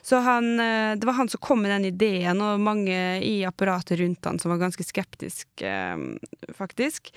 Så 0.00 0.22
han, 0.24 0.54
eh, 0.56 0.94
det 0.96 1.04
var 1.04 1.18
han 1.20 1.28
som 1.28 1.42
kom 1.44 1.60
med 1.60 1.74
den 1.74 1.90
ideen, 1.92 2.40
og 2.40 2.64
mange 2.64 2.96
i 3.20 3.42
apparatet 3.44 4.00
rundt 4.00 4.24
han 4.24 4.40
som 4.40 4.54
var 4.54 4.64
ganske 4.64 4.88
skeptiske, 4.88 5.68
eh, 5.68 6.48
faktisk. 6.56 7.12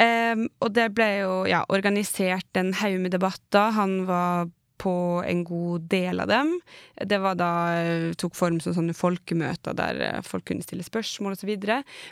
Em, 0.00 0.46
og 0.64 0.72
det 0.76 0.88
ble 0.96 1.10
jo 1.20 1.34
ja, 1.50 1.64
organisert 1.68 2.56
en 2.56 2.72
haug 2.80 2.96
med 3.02 3.12
debatter. 3.12 3.74
Han 3.76 4.04
var 4.08 4.48
på 4.80 4.94
en 5.26 5.44
god 5.44 5.88
del 5.92 6.22
av 6.22 6.30
dem. 6.30 6.54
Det 6.96 7.20
var 7.20 7.36
da 7.38 7.52
eh, 7.82 8.10
tok 8.18 8.36
form 8.38 8.60
som 8.64 8.76
sånne 8.76 8.96
folkemøter 8.96 9.76
der 9.76 10.04
eh, 10.06 10.22
folk 10.24 10.46
kunne 10.48 10.64
stille 10.64 10.86
spørsmål 10.86 11.36
osv. 11.36 11.52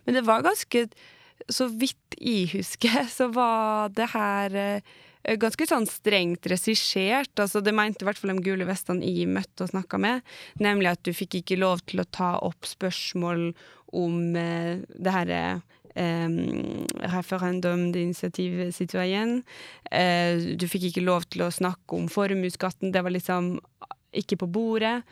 Men 0.04 0.18
det 0.18 0.26
var 0.28 0.44
ganske 0.46 0.88
Så 1.48 1.68
vidt 1.70 2.16
jeg 2.18 2.48
husker, 2.50 3.06
så 3.18 3.28
var 3.32 3.92
det 3.94 4.10
her 4.12 4.56
eh, 4.58 5.36
ganske 5.38 5.64
sånn 5.70 5.86
strengt 5.88 6.48
regissert. 6.50 7.32
Altså, 7.38 7.62
det 7.64 7.72
mente 7.72 8.04
i 8.04 8.08
hvert 8.08 8.20
fall 8.20 8.34
de 8.34 8.44
gule 8.44 8.66
vestene 8.68 9.06
jeg 9.06 9.30
møtte 9.30 9.64
og 9.64 9.72
snakka 9.72 10.00
med, 10.02 10.26
nemlig 10.60 10.92
at 10.92 11.04
du 11.06 11.14
fikk 11.14 11.40
ikke 11.40 11.60
lov 11.62 11.84
til 11.86 12.02
å 12.02 12.08
ta 12.10 12.34
opp 12.42 12.68
spørsmål 12.68 13.52
om 13.96 14.34
det 14.36 15.12
herre 15.14 15.42
eh, 15.98 16.28
referendum 17.12 17.88
initiativ 18.06 18.70
citoyen. 18.76 19.42
Eh, 19.90 20.54
du 20.58 20.66
fikk 20.70 20.88
ikke 20.92 21.04
lov 21.06 21.26
til 21.32 21.42
å 21.46 21.52
snakke 21.52 21.98
om 21.98 22.08
formuesskatten. 22.12 22.92
Det 22.94 23.02
var 23.04 23.14
liksom 23.14 23.56
ikke 24.18 24.38
på 24.40 24.46
bordet. 24.48 25.02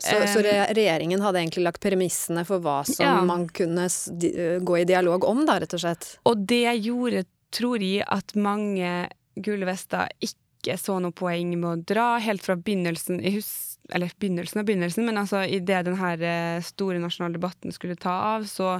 Så, 0.00 0.16
så 0.32 0.40
Eh, 0.42 0.66
regjeringen 0.74 1.22
hadde 1.22 1.38
egentlig 1.38 1.62
lagt 1.68 1.80
premissene 1.84 2.42
for 2.48 2.58
hva 2.64 2.80
som 2.88 3.04
Ja. 3.06 3.20
man 3.24 3.46
kunne 3.48 3.86
gå 3.86 4.80
i 4.80 4.84
dialog 4.88 5.24
om, 5.24 5.44
da, 5.46 5.60
rett 5.62 5.74
og 5.74 5.80
slett. 5.84 6.16
Og 6.26 6.46
det 6.50 6.64
gjorde, 6.82 7.24
tror 7.54 7.78
jeg, 7.78 8.02
at 8.08 8.34
mange 8.34 9.08
gule 9.36 9.66
vester 9.66 10.08
ikke 10.20 10.76
så 10.76 10.98
noe 11.00 11.12
poeng 11.12 11.54
med 11.58 11.70
å 11.70 11.84
dra 11.86 12.18
helt 12.18 12.42
fra 12.42 12.56
begynnelsen 12.56 13.22
jeg 13.22 13.38
hus 13.38 13.69
Eller 13.94 14.12
begynnelsen 14.20 14.62
av 14.62 14.68
begynnelsen, 14.68 15.06
men 15.06 15.20
altså 15.20 15.44
idet 15.44 15.84
den 15.88 15.98
her 16.00 16.24
eh, 16.24 16.64
store 16.64 17.00
nasjonale 17.02 17.36
debatten 17.38 17.74
skulle 17.74 17.98
ta 18.00 18.16
av, 18.36 18.48
så, 18.50 18.76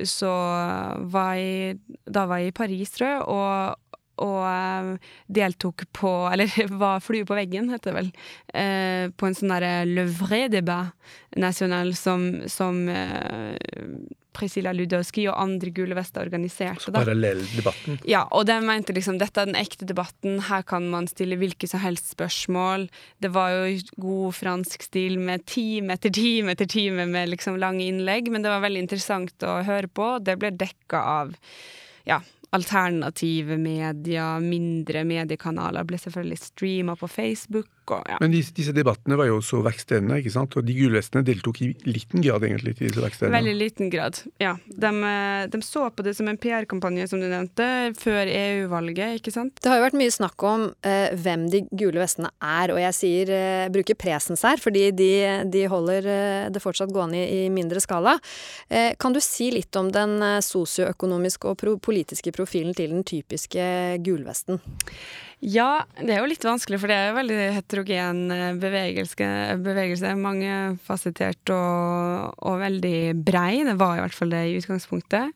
så 0.00 0.32
var 1.12 1.36
jeg 1.38 1.78
Da 2.08 2.26
var 2.28 2.42
jeg 2.42 2.52
i 2.52 2.58
Paris, 2.62 2.94
tror 2.96 3.08
jeg, 3.08 3.28
og 3.28 3.84
og 4.18 4.40
eh, 4.50 5.10
deltok 5.30 5.84
på 5.94 6.10
Eller 6.32 6.50
var 6.74 7.02
flue 7.04 7.26
på 7.26 7.36
veggen, 7.38 7.70
heter 7.70 7.92
det 7.92 7.98
vel. 8.00 8.08
Eh, 8.50 9.04
på 9.14 9.28
en 9.28 9.36
sånn 9.38 9.54
derre 9.54 9.84
Le 9.86 10.08
vrai 10.10 10.48
débat 10.50 10.90
national 11.38 11.94
som, 11.94 12.24
som 12.50 12.82
Priscilla 14.38 14.72
Ludowski 14.76 15.26
og 15.30 15.36
andre 15.40 15.72
gule 15.74 15.96
vester 15.98 16.24
organiserte. 16.24 16.92
da. 16.92 17.02
Parallelldebatten. 17.02 18.00
Ja, 18.08 18.24
og 18.30 18.46
de 18.48 18.58
mente 18.64 18.94
liksom 18.96 19.18
dette 19.20 19.42
er 19.42 19.50
den 19.50 19.58
ekte 19.58 19.88
debatten, 19.88 20.40
her 20.48 20.64
kan 20.66 20.88
man 20.92 21.08
stille 21.10 21.38
hvilke 21.40 21.68
som 21.70 21.82
helst 21.82 22.12
spørsmål. 22.14 22.88
Det 23.22 23.32
var 23.34 23.54
jo 23.56 23.78
god 24.00 24.38
fransk 24.38 24.86
stil 24.88 25.18
med 25.22 25.46
time 25.50 25.98
etter 25.98 26.14
time 26.14 26.54
etter 26.54 26.68
time 26.70 27.08
med 27.10 27.32
liksom 27.34 27.58
lange 27.60 27.86
innlegg, 27.86 28.30
men 28.32 28.44
det 28.44 28.52
var 28.52 28.64
veldig 28.64 28.86
interessant 28.86 29.46
å 29.46 29.60
høre 29.66 29.90
på. 29.90 30.16
Det 30.24 30.38
ble 30.40 30.54
dekka 30.56 31.02
av 31.22 31.34
ja, 32.08 32.22
alternative 32.56 33.58
medier, 33.60 34.38
mindre 34.40 35.04
mediekanaler, 35.08 35.84
ble 35.88 35.98
selvfølgelig 36.00 36.40
streama 36.40 36.96
på 36.96 37.10
Facebook 37.10 37.68
og 37.94 38.10
ja. 38.10 38.18
Men 38.22 38.34
disse, 38.34 38.54
disse 38.56 38.74
debattene 38.76 39.18
var 39.18 39.28
jo 39.30 39.38
også 39.40 39.62
verkstedene, 39.66 40.20
ikke 40.20 40.34
sant? 40.34 40.56
Og 40.58 40.66
de 40.66 40.76
gulvestene 40.76 41.24
deltok 41.26 41.62
i 41.64 41.70
liten 41.88 42.24
grad 42.24 42.46
egentlig 42.46 42.76
til 42.78 42.88
disse 42.88 43.02
verkstedene. 43.02 43.38
Veldig 43.38 43.56
liten 43.58 43.92
grad, 43.92 44.20
ja. 44.42 44.54
De, 44.68 44.92
eh, 45.10 45.46
de 45.52 45.62
så 45.64 45.88
på 45.94 46.04
det 46.06 46.14
som 46.18 46.28
en 46.30 46.40
PR-kampanje, 46.40 47.08
som 47.10 47.22
du 47.22 47.28
nevnte, 47.30 47.68
før 47.98 48.30
EU-valget, 48.32 49.18
ikke 49.20 49.34
sant? 49.34 49.56
Det 49.62 49.70
har 49.70 49.80
jo 49.80 49.86
vært 49.88 49.98
mye 50.00 50.14
snakk 50.14 50.46
om 50.48 50.68
eh, 50.86 51.14
hvem 51.18 51.46
de 51.52 51.64
gule 51.70 52.02
vestene 52.02 52.32
er, 52.44 52.74
og 52.74 52.82
jeg 52.82 52.98
sier, 52.98 53.34
eh, 53.34 53.68
bruker 53.72 53.98
presens 53.98 54.44
her, 54.46 54.60
fordi 54.62 54.88
de, 54.96 55.12
de 55.50 55.64
holder 55.70 56.10
eh, 56.12 56.48
det 56.54 56.62
fortsatt 56.64 56.92
gående 56.94 57.20
i, 57.20 57.46
i 57.46 57.52
mindre 57.52 57.82
skala. 57.84 58.18
Eh, 58.68 58.92
kan 59.00 59.14
du 59.14 59.20
si 59.24 59.50
litt 59.54 59.74
om 59.80 59.92
den 59.94 60.18
eh, 60.24 60.40
sosioøkonomiske 60.44 61.50
og 61.50 61.58
pro 61.60 61.76
politiske 61.82 62.32
profilen 62.34 62.76
til 62.76 62.94
den 62.94 63.06
typiske 63.06 63.64
gulvesten? 64.04 64.62
Ja, 65.38 65.84
det 65.94 66.16
er 66.16 66.24
jo 66.24 66.30
litt 66.32 66.42
vanskelig, 66.42 66.80
for 66.82 66.90
det 66.90 66.96
er 66.98 67.12
jo 67.12 67.18
veldig 67.20 67.36
heterogen 67.78 68.58
bevegelse, 68.60 69.28
bevegelse 69.62 70.14
mangefasettert 70.18 71.50
og, 71.54 72.34
og 72.42 72.60
veldig 72.60 73.14
brei. 73.24 73.64
Det 73.64 73.76
var 73.78 73.96
i 73.96 74.02
hvert 74.02 74.16
fall 74.16 74.32
det 74.32 74.44
i 74.48 74.56
utgangspunktet. 74.58 75.32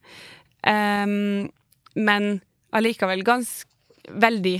Um, 0.67 1.51
men 1.95 2.41
allikevel 2.73 3.23
ganske 3.25 3.69
veldig 4.09 4.59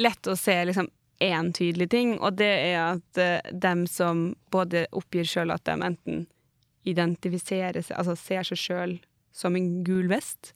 lett 0.00 0.26
å 0.26 0.36
se 0.38 0.56
liksom 0.64 0.88
tydelig 1.20 1.90
ting, 1.90 2.14
og 2.18 2.38
det 2.38 2.48
er 2.48 2.96
at 2.96 3.18
uh, 3.20 3.50
dem 3.52 3.86
som 3.86 4.34
både 4.50 4.86
oppgir 4.96 5.26
sjøl 5.28 5.50
at 5.52 5.66
de 5.68 5.76
enten 5.76 6.26
identifiserer 6.88 7.82
seg, 7.82 7.98
altså 7.98 8.16
ser 8.16 8.46
seg 8.48 8.58
sjøl 8.58 8.94
som 9.36 9.54
en 9.56 9.84
gul 9.84 10.08
vest, 10.08 10.54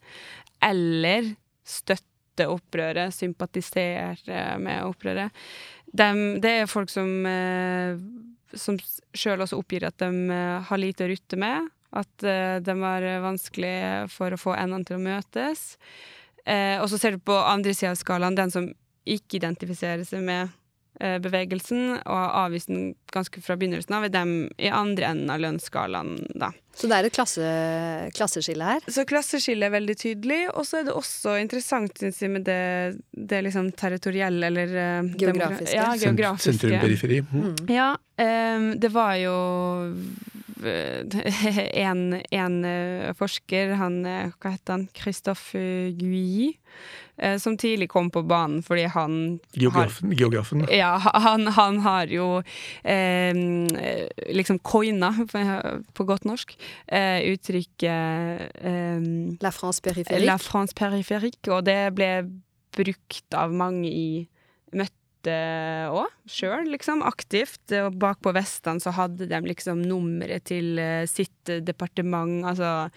eller 0.64 1.34
støtter 1.68 2.13
opprøret, 2.50 3.14
sympatiserer 3.14 4.18
med 4.58 4.82
opprøret. 4.88 5.30
De, 5.86 6.08
det 6.42 6.50
er 6.50 6.70
folk 6.70 6.90
som, 6.90 7.08
uh, 7.26 7.94
som 8.58 8.78
sjøl 9.14 9.44
også 9.44 9.60
oppgir 9.60 9.86
at 9.86 9.98
de 10.02 10.10
uh, 10.32 10.58
har 10.66 10.82
lite 10.82 11.06
å 11.06 11.12
rutte 11.12 11.38
med, 11.38 11.70
at 11.94 12.24
de 12.66 12.74
har 12.74 13.04
vanskelig 13.22 13.76
for 14.10 14.34
å 14.34 14.38
få 14.40 14.56
endene 14.58 14.82
til 14.82 14.96
å 14.96 15.04
møtes. 15.04 15.76
og 16.42 16.88
så 16.90 16.98
ser 16.98 17.14
du 17.14 17.20
på 17.22 17.36
andre 17.38 17.70
sida 17.70 17.92
av 17.92 18.00
skalaen 18.00 18.34
den 18.34 18.50
som 18.50 18.66
ikke 19.06 19.38
identifiserer 19.38 20.02
seg 20.02 20.24
med 20.26 20.50
Eh, 20.50 20.63
bevegelsen, 21.00 21.96
og 22.04 22.18
har 22.18 22.36
avvist 22.44 22.70
den 22.70 22.92
ganske 23.14 23.40
fra 23.42 23.56
begynnelsen 23.58 23.96
av, 23.96 24.06
er 24.06 24.12
dem 24.14 24.34
i 24.58 24.70
andre 24.70 25.08
enden 25.10 25.32
av 25.32 25.42
lønnsskalaen, 25.42 26.18
da. 26.38 26.52
Så 26.74 26.88
det 26.90 26.96
er 26.96 27.06
et 27.06 27.14
klasse, 27.14 27.48
klasseskille 28.16 28.66
her? 28.66 28.86
Så 28.90 29.04
klasseskillet 29.06 29.68
er 29.68 29.74
veldig 29.76 29.96
tydelig, 29.98 30.40
og 30.54 30.66
så 30.66 30.80
er 30.80 30.88
det 30.88 30.96
også 30.98 31.36
interessant, 31.42 31.94
syns 32.02 32.18
jeg, 32.22 32.32
med 32.34 32.46
det, 32.48 32.62
det 33.14 33.42
liksom 33.46 33.70
territorielle, 33.78 34.50
eller 34.50 34.74
uh, 34.74 35.12
Geografiske. 35.18 35.76
Ja, 35.76 35.92
geografiske. 35.98 36.56
Sentrum-periferi. 36.58 37.20
Mm. 37.30 37.52
Ja, 37.70 37.92
um, 37.94 38.72
det 38.82 38.90
var 38.94 39.14
jo 39.22 39.36
en, 41.86 42.20
en 42.30 42.58
forsker, 43.18 43.74
han 43.80 44.02
Hva 44.04 44.54
heter 44.54 44.76
han? 44.76 44.88
Christophe 44.96 45.64
Gui 45.98 46.54
Eh, 47.16 47.38
som 47.38 47.54
tidlig 47.56 47.86
kom 47.92 48.08
på 48.10 48.24
banen 48.26 48.62
fordi 48.66 48.88
han 48.90 49.38
Geografen? 49.54 50.08
Har, 50.10 50.18
geografen. 50.18 50.64
Ja, 50.74 50.96
han, 50.98 51.46
han, 51.46 51.78
har 51.84 52.10
jo 52.10 52.26
eh, 52.82 53.30
liksom 54.34 54.58
coina, 54.58 55.12
på 55.94 56.06
godt 56.08 56.26
norsk, 56.26 56.56
eh, 56.86 57.22
uttrykket 57.30 58.58
eh, 58.58 59.06
La 59.46 59.52
France 59.54 59.82
périphérique. 59.84 60.26
La 60.26 60.38
France 60.42 60.74
périphérique, 60.74 61.46
og 61.54 61.68
det 61.70 61.94
ble 61.94 62.10
brukt 62.74 63.38
av 63.38 63.54
mange 63.54 63.86
i 63.86 64.26
møtte 65.24 65.90
òg, 65.92 66.10
sjøl, 66.28 66.68
liksom, 66.72 67.02
aktivt. 67.02 67.72
Og 67.72 67.96
bak 67.98 68.20
på 68.22 68.32
vestene 68.34 68.80
så 68.80 68.92
hadde 68.92 69.26
de 69.26 69.40
liksom 69.44 69.82
nummeret 69.82 70.44
til 70.44 70.78
uh, 70.78 71.06
sitt 71.06 71.32
departement, 71.64 72.44
altså 72.44 72.88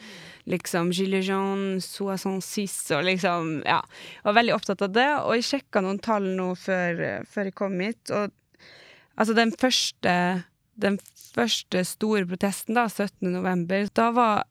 liksom 0.47 0.91
Gilles 0.91 1.27
Soisson 1.27 2.41
Soissons 2.41 2.91
og 2.91 3.03
liksom 3.03 3.63
Ja. 3.65 3.81
Var 4.23 4.33
veldig 4.33 4.55
opptatt 4.55 4.81
av 4.81 4.93
det. 4.93 5.09
Og 5.23 5.35
jeg 5.35 5.47
sjekka 5.47 5.81
noen 5.81 5.99
tall 5.99 6.23
nå 6.35 6.55
før, 6.55 7.23
før, 7.25 7.45
jeg 7.45 7.55
kom 7.55 7.79
hit, 7.79 8.11
og 8.11 8.31
altså 9.17 9.33
den 9.33 9.51
første 9.51 10.43
den 10.77 10.99
første 11.33 11.81
store 11.83 12.27
protesten, 12.29 12.75
da, 12.77 12.85
17. 12.85 13.31
november, 13.33 13.87
da 13.97 14.11
var 14.13 14.43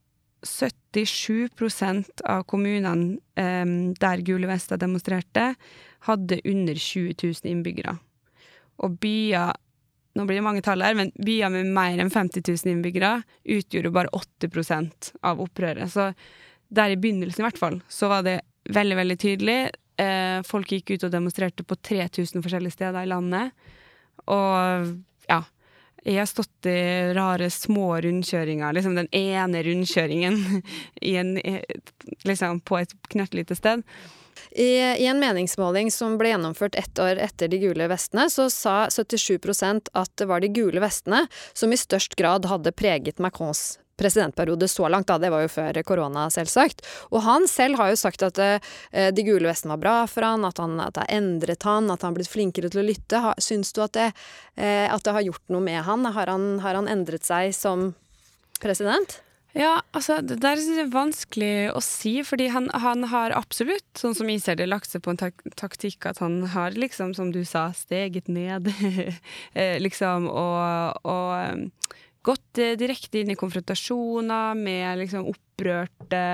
77% 0.43 2.25
av 2.29 2.45
kommunene 2.51 3.19
eh, 3.39 3.67
der 4.01 4.25
Gule 4.27 4.51
Vester 4.51 4.81
demonstrerte, 4.81 5.55
hadde 6.07 6.41
under 6.45 6.75
20 6.75 7.15
000 7.23 7.53
innbyggere. 7.53 7.97
Og 8.85 8.99
byer 9.01 9.57
nå 10.17 10.25
blir 10.25 10.39
det 10.41 10.47
mange 10.47 10.65
tall 10.65 10.81
her, 10.81 10.97
men 10.97 11.11
byer 11.21 11.51
med 11.53 11.73
mer 11.77 12.01
enn 12.01 12.11
50 12.13 12.41
000 12.41 12.73
innbyggere 12.73 13.19
utgjorde 13.57 13.93
bare 13.93 14.13
8% 14.17 15.11
av 15.29 15.43
opprøret. 15.45 15.93
Så 15.93 16.09
der 16.73 16.95
i 16.95 16.97
begynnelsen 16.97 17.43
i 17.43 17.47
hvert 17.47 17.61
fall, 17.61 17.81
så 17.93 18.09
var 18.09 18.25
det 18.25 18.39
veldig, 18.73 18.97
veldig 18.97 19.17
tydelig. 19.21 19.59
Eh, 20.01 20.39
folk 20.49 20.73
gikk 20.73 20.95
ut 20.95 21.05
og 21.05 21.13
demonstrerte 21.13 21.67
på 21.69 21.77
3000 21.77 22.45
forskjellige 22.45 22.79
steder 22.79 23.05
i 23.05 23.11
landet. 23.13 23.53
Og 24.33 24.89
ja, 25.29 25.43
jeg 26.07 26.21
har 26.21 26.29
stått 26.31 26.69
i 26.71 27.13
rare 27.17 27.49
små 27.51 27.97
rundkjøringer, 28.05 28.77
liksom 28.77 28.95
den 28.95 29.09
ene 29.11 29.63
rundkjøringen 29.67 30.37
en, 31.03 31.33
liksom 32.25 32.61
på 32.63 32.79
et 32.79 32.95
knøttlite 33.11 33.59
sted. 33.59 33.83
I, 34.51 34.69
I, 34.79 35.07
en 35.09 35.19
meningsmåling 35.21 35.91
som 35.91 36.15
ble 36.21 36.31
gjennomført 36.31 36.77
ett 36.79 36.99
år 37.03 37.19
etter 37.25 37.51
de 37.51 37.59
gule 37.61 37.89
vestene, 37.91 38.29
så 38.31 38.47
sa 38.53 38.77
77% 38.93 39.91
at 39.97 40.13
det 40.21 40.29
var 40.31 40.45
de 40.45 40.53
gule 40.53 40.81
vestene 40.85 41.25
som 41.53 41.73
i 41.73 41.81
størst 41.81 42.15
grad 42.21 42.47
hadde 42.49 42.73
preget 42.77 43.19
Macrons 43.19 43.79
presidentperiode 43.97 44.69
så 44.69 44.89
langt, 44.93 45.09
da. 45.11 45.19
Det 45.19 45.33
var 45.33 45.45
jo 45.45 45.53
før 45.53 45.81
korona, 45.87 46.29
selvsagt. 46.33 46.85
Og 47.11 47.23
han 47.27 47.49
selv 47.51 47.81
har 47.81 47.93
jo 47.93 48.01
sagt 48.01 48.25
at 48.27 48.41
uh, 48.41 48.57
de 49.13 49.27
gule 49.27 49.49
vestene 49.49 49.75
var 49.77 49.83
bra 49.85 49.97
for 50.11 50.27
han, 50.27 50.47
at, 50.49 50.61
han, 50.63 50.79
at 50.83 50.97
det 50.97 51.07
har 51.07 51.19
endret 51.19 51.69
han, 51.69 51.91
at 51.91 52.03
han 52.03 52.13
har 52.13 52.19
blitt 52.21 52.33
flinkere 52.33 52.73
til 52.73 52.85
å 52.85 52.89
lytte. 52.89 53.23
Ha, 53.25 53.37
syns 53.43 53.73
du 53.77 53.83
at 53.85 53.97
det, 53.97 54.11
uh, 54.61 54.87
at 54.93 55.05
det, 55.05 55.15
har 55.17 55.29
gjort 55.29 55.47
noe 55.53 55.65
med 55.65 55.83
han? 55.87 56.09
Har, 56.17 56.33
han? 56.33 56.59
har 56.65 56.79
han 56.79 56.91
endret 56.93 57.27
seg 57.27 57.55
som 57.57 57.93
president? 58.63 59.21
Ja, 59.57 59.79
altså, 59.97 60.19
det 60.21 60.37
der 60.43 60.61
er 60.61 60.89
vanskelig 60.93 61.71
å 61.73 61.81
si, 61.81 62.19
fordi 62.29 62.51
han, 62.53 62.67
han, 62.77 63.07
har 63.09 63.33
absolutt, 63.33 63.87
sånn 63.97 64.13
som 64.19 64.29
jeg 64.29 64.43
ser 64.45 64.59
det, 64.61 64.67
lagt 64.69 64.91
seg 64.91 65.01
på 65.07 65.15
en 65.15 65.21
tak 65.23 65.41
taktikk 65.57 66.05
at 66.11 66.21
han 66.21 66.43
har, 66.53 66.77
liksom, 66.77 67.15
som 67.17 67.31
du 67.33 67.41
sa, 67.49 67.71
steget 67.73 68.29
ned, 68.29 68.69
eh, 69.57 69.79
liksom, 69.81 70.29
og, 70.29 71.01
og 71.09 71.73
gått 72.27 72.61
eh, 72.63 72.75
direkte 72.79 73.23
inn 73.23 73.33
i 73.33 73.39
konfrontasjoner 73.39 74.59
med 74.59 75.03
liksom 75.03 75.29
opprørte 75.31 76.25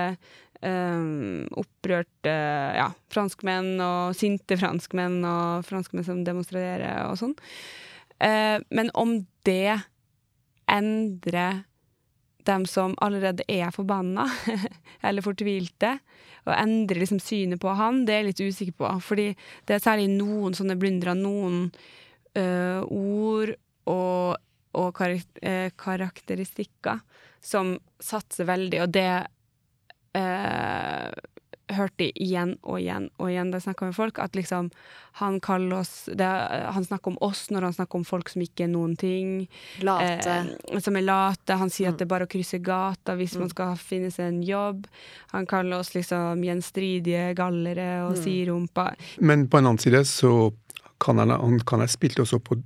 um, 0.63 1.43
opprørte 1.59 2.33
ja, 2.77 2.87
franskmenn 3.13 3.75
og 3.83 4.15
sinte 4.17 4.57
franskmenn 4.59 5.21
og 5.27 5.67
franskmenn 5.67 6.07
som 6.07 6.23
demonstrerer 6.25 7.05
og 7.09 7.19
sånn. 7.21 7.35
Uh, 8.23 8.59
men 8.73 8.91
om 8.97 9.19
det 9.47 9.79
endrer 10.71 11.63
dem 12.47 12.65
som 12.67 12.95
allerede 13.03 13.45
er 13.47 13.71
forbanna 13.71 14.25
eller 15.05 15.23
fortvilte, 15.23 15.97
og 16.43 16.55
endrer 16.57 16.99
liksom 16.99 17.21
synet 17.23 17.61
på 17.63 17.71
han, 17.79 18.01
det 18.03 18.15
er 18.15 18.19
jeg 18.19 18.29
litt 18.31 18.41
usikker 18.51 18.75
på. 18.81 18.89
Fordi 19.05 19.29
det 19.67 19.77
er 19.77 19.83
særlig 19.83 20.09
noen 20.11 20.55
sånne 20.57 20.75
blundere, 20.79 21.15
noen 21.15 21.69
uh, 22.35 22.81
ord 22.83 23.53
og, 23.87 24.41
og 24.73 25.01
uh, 25.01 25.69
karakteristikker 25.79 27.03
som 27.43 27.77
satser 27.99 28.47
veldig, 28.47 28.79
og 28.85 28.91
det 28.95 29.09
eh, 30.15 31.09
hørte 31.73 32.07
jeg 32.07 32.13
igjen 32.21 32.53
og 32.61 32.79
igjen 32.81 33.07
og 33.21 33.29
igjen 33.31 33.51
da 33.51 33.59
jeg 33.59 33.65
snakka 33.67 33.87
med 33.89 33.97
folk, 33.97 34.19
at 34.21 34.35
liksom 34.37 34.69
han 35.19 35.37
kaller 35.43 35.83
oss 35.83 36.09
det, 36.09 36.25
Han 36.75 36.85
snakker 36.85 37.13
om 37.13 37.17
oss 37.21 37.45
når 37.53 37.67
han 37.67 37.75
snakker 37.77 37.99
om 37.99 38.05
folk 38.07 38.31
som 38.31 38.41
ikke 38.41 38.65
er 38.65 38.71
noen 38.73 38.95
ting. 38.97 39.45
Late. 39.85 40.39
Eh, 40.71 40.79
som 40.81 40.97
er 40.97 41.05
late. 41.05 41.59
Han 41.59 41.69
sier 41.69 41.91
mm. 41.91 41.93
at 41.93 41.99
det 41.99 42.07
er 42.07 42.13
bare 42.15 42.27
å 42.27 42.31
krysse 42.31 42.59
gata 42.63 43.15
hvis 43.19 43.35
mm. 43.37 43.43
man 43.43 43.53
skal 43.53 43.77
finne 43.77 44.09
seg 44.13 44.31
en 44.31 44.41
jobb. 44.47 44.87
Han 45.35 45.47
kaller 45.49 45.83
oss 45.83 45.93
liksom 45.93 46.41
gjenstridige 46.47 47.29
gallere 47.37 48.07
og 48.07 48.17
mm. 48.17 48.23
siderumper. 48.23 49.13
Men 49.21 49.47
på 49.47 49.61
en 49.61 49.69
annen 49.69 49.83
side 49.83 50.03
så 50.09 50.33
kan 51.03 51.19
han, 51.21 51.35
han 51.35 51.59
kan 51.67 51.83
ha 51.83 51.89
spilt 51.91 52.21
også 52.23 52.41
på 52.41 52.57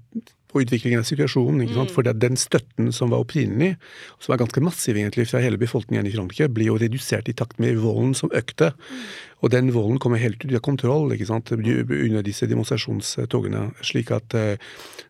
på 0.58 0.66
utviklingen 0.66 1.04
av 1.04 1.08
situasjonen. 1.08 1.62
ikke 1.64 1.78
sant? 1.78 1.94
Mm. 1.94 1.96
For 1.96 2.18
den 2.26 2.40
støtten 2.40 2.92
som 2.96 3.14
var 3.14 3.22
opprinnelig, 3.24 3.76
som 4.20 4.34
var 4.34 4.42
ganske 4.42 4.64
massiv 4.66 4.98
egentlig 4.98 5.28
fra 5.30 5.42
hele 5.44 5.62
befolkningen 5.62 6.10
i 6.10 6.16
Frankrike, 6.16 6.50
blir 6.50 6.72
jo 6.72 6.82
redusert 6.82 7.30
i 7.30 7.38
takt 7.38 7.62
med 7.62 7.78
volden 7.84 8.16
som 8.18 8.34
økte. 8.34 8.74
Mm. 8.74 9.02
Og 9.46 9.52
den 9.54 9.70
volden 9.70 10.00
kommer 10.02 10.18
helt 10.18 10.42
ut 10.42 10.54
av 10.58 10.64
kontroll 10.66 11.12
ikke 11.14 11.28
sant? 11.30 11.52
under 11.54 12.24
disse 12.26 12.48
demonstrasjonstogene. 12.50 13.68
Slik 13.86 14.10
at, 14.16 14.34
eh, 14.34 14.58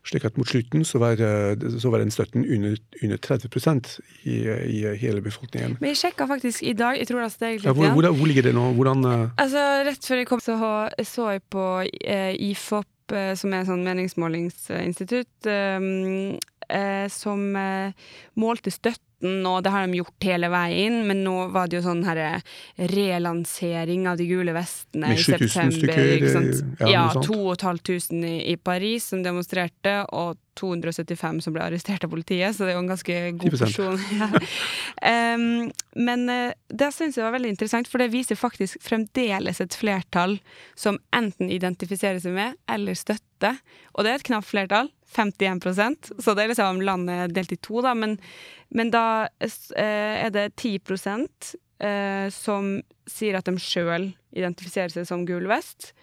slik 0.04 0.26
at 0.28 0.36
mot 0.36 0.48
slutten 0.48 0.84
så 0.84 1.00
var, 1.00 1.16
eh, 1.16 1.56
så 1.56 1.90
var 1.90 2.04
den 2.04 2.12
støtten 2.12 2.44
under, 2.44 2.76
under 3.02 3.16
30% 3.16 4.00
i, 4.24 4.44
i 4.44 4.96
hele 5.00 5.22
befolkningen. 5.24 5.78
Men 5.80 5.94
jeg 5.94 6.02
sjekka 6.02 6.28
faktisk 6.28 6.62
i 6.62 6.76
dag, 6.76 6.98
jeg 6.98 7.08
tror 7.08 7.24
det 7.24 7.32
steg 7.32 7.56
litt 7.56 7.64
ja, 7.64 7.72
hvor, 7.72 7.88
hvor, 7.96 8.12
hvor, 8.12 8.28
ligger 8.28 8.50
det 8.50 8.54
nå? 8.54 8.68
Hvordan 8.76 9.04
uh... 9.08 9.30
Altså, 9.40 9.64
Rett 9.88 10.04
før 10.04 10.20
jeg 10.20 10.28
kom, 10.28 10.44
så 10.44 10.60
så 11.08 11.32
jeg 11.32 11.42
på 11.48 11.64
uh, 11.88 12.32
IFOP 12.36 12.86
Eh, 12.86 12.97
som 13.10 13.52
er 13.52 13.62
et 13.62 13.70
sånn 13.70 13.84
meningsmålingsinstitutt, 13.86 15.48
eh, 15.48 15.90
eh, 16.68 17.06
som 17.12 17.44
målte 18.38 18.72
støtten, 18.74 19.04
og 19.48 19.64
det 19.66 19.72
har 19.74 19.86
de 19.86 19.98
gjort 19.98 20.26
hele 20.28 20.50
veien, 20.52 21.00
men 21.08 21.24
nå 21.26 21.48
var 21.50 21.66
det 21.66 21.80
jo 21.80 21.86
sånn 21.88 22.04
her 22.06 22.40
relansering 22.92 24.06
av 24.06 24.20
de 24.20 24.28
gule 24.30 24.54
vestene 24.54 25.10
i 25.16 25.18
september. 25.18 25.90
Stykker, 25.96 26.84
ja, 26.86 26.92
ja 26.92 27.06
2500 27.26 28.28
i, 28.28 28.36
i 28.52 28.56
Paris 28.62 29.10
som 29.10 29.24
demonstrerte, 29.26 30.04
og 30.14 30.38
275 30.58 31.42
som 31.44 31.54
ble 31.54 31.64
arrestert 31.66 32.06
av 32.06 32.12
politiet, 32.12 32.54
så 32.54 32.66
det 32.66 32.72
er 32.72 32.78
jo 32.78 32.84
en 32.84 32.92
ganske 32.92 33.18
god 33.42 33.58
porsjon. 33.62 34.06
ja. 34.20 34.30
um, 35.34 35.44
men 35.98 36.28
eh, 36.30 36.54
det 36.70 36.92
syns 36.94 37.16
jeg 37.18 37.26
var 37.26 37.34
veldig 37.34 37.50
interessant, 37.56 37.88
for 37.90 37.98
det 37.98 38.12
viser 38.12 38.38
faktisk 38.38 38.78
fremdeles 38.84 39.58
et 39.62 39.74
flertall 39.74 40.36
som 40.78 41.00
enten 41.16 41.50
identifiserer 41.50 42.20
seg 42.22 42.36
med 42.36 42.58
eller 42.70 42.98
støtter. 42.98 43.58
Og 43.96 44.06
det 44.06 44.12
er 44.12 44.20
et 44.20 44.28
knapt 44.30 44.50
flertall. 44.50 44.92
51% 45.08 46.10
så 46.20 46.34
det 46.36 46.42
er 46.42 46.50
liksom 46.52 46.82
landet 46.84 47.32
delt 47.32 47.54
i 47.54 47.56
to, 47.64 47.80
da. 47.82 47.94
Men, 47.96 48.18
men 48.68 48.92
da 48.92 49.26
eh, 49.40 50.26
er 50.28 50.30
det 50.34 50.50
10 50.60 50.76
eh, 51.80 52.28
som 52.34 52.76
sier 53.08 53.38
at 53.38 53.48
de 53.48 53.56
sjøl 53.56 54.10
identifiserer 54.36 54.92
seg 54.92 55.08
som 55.08 55.24
Gul 55.26 55.48
vest. 55.50 55.94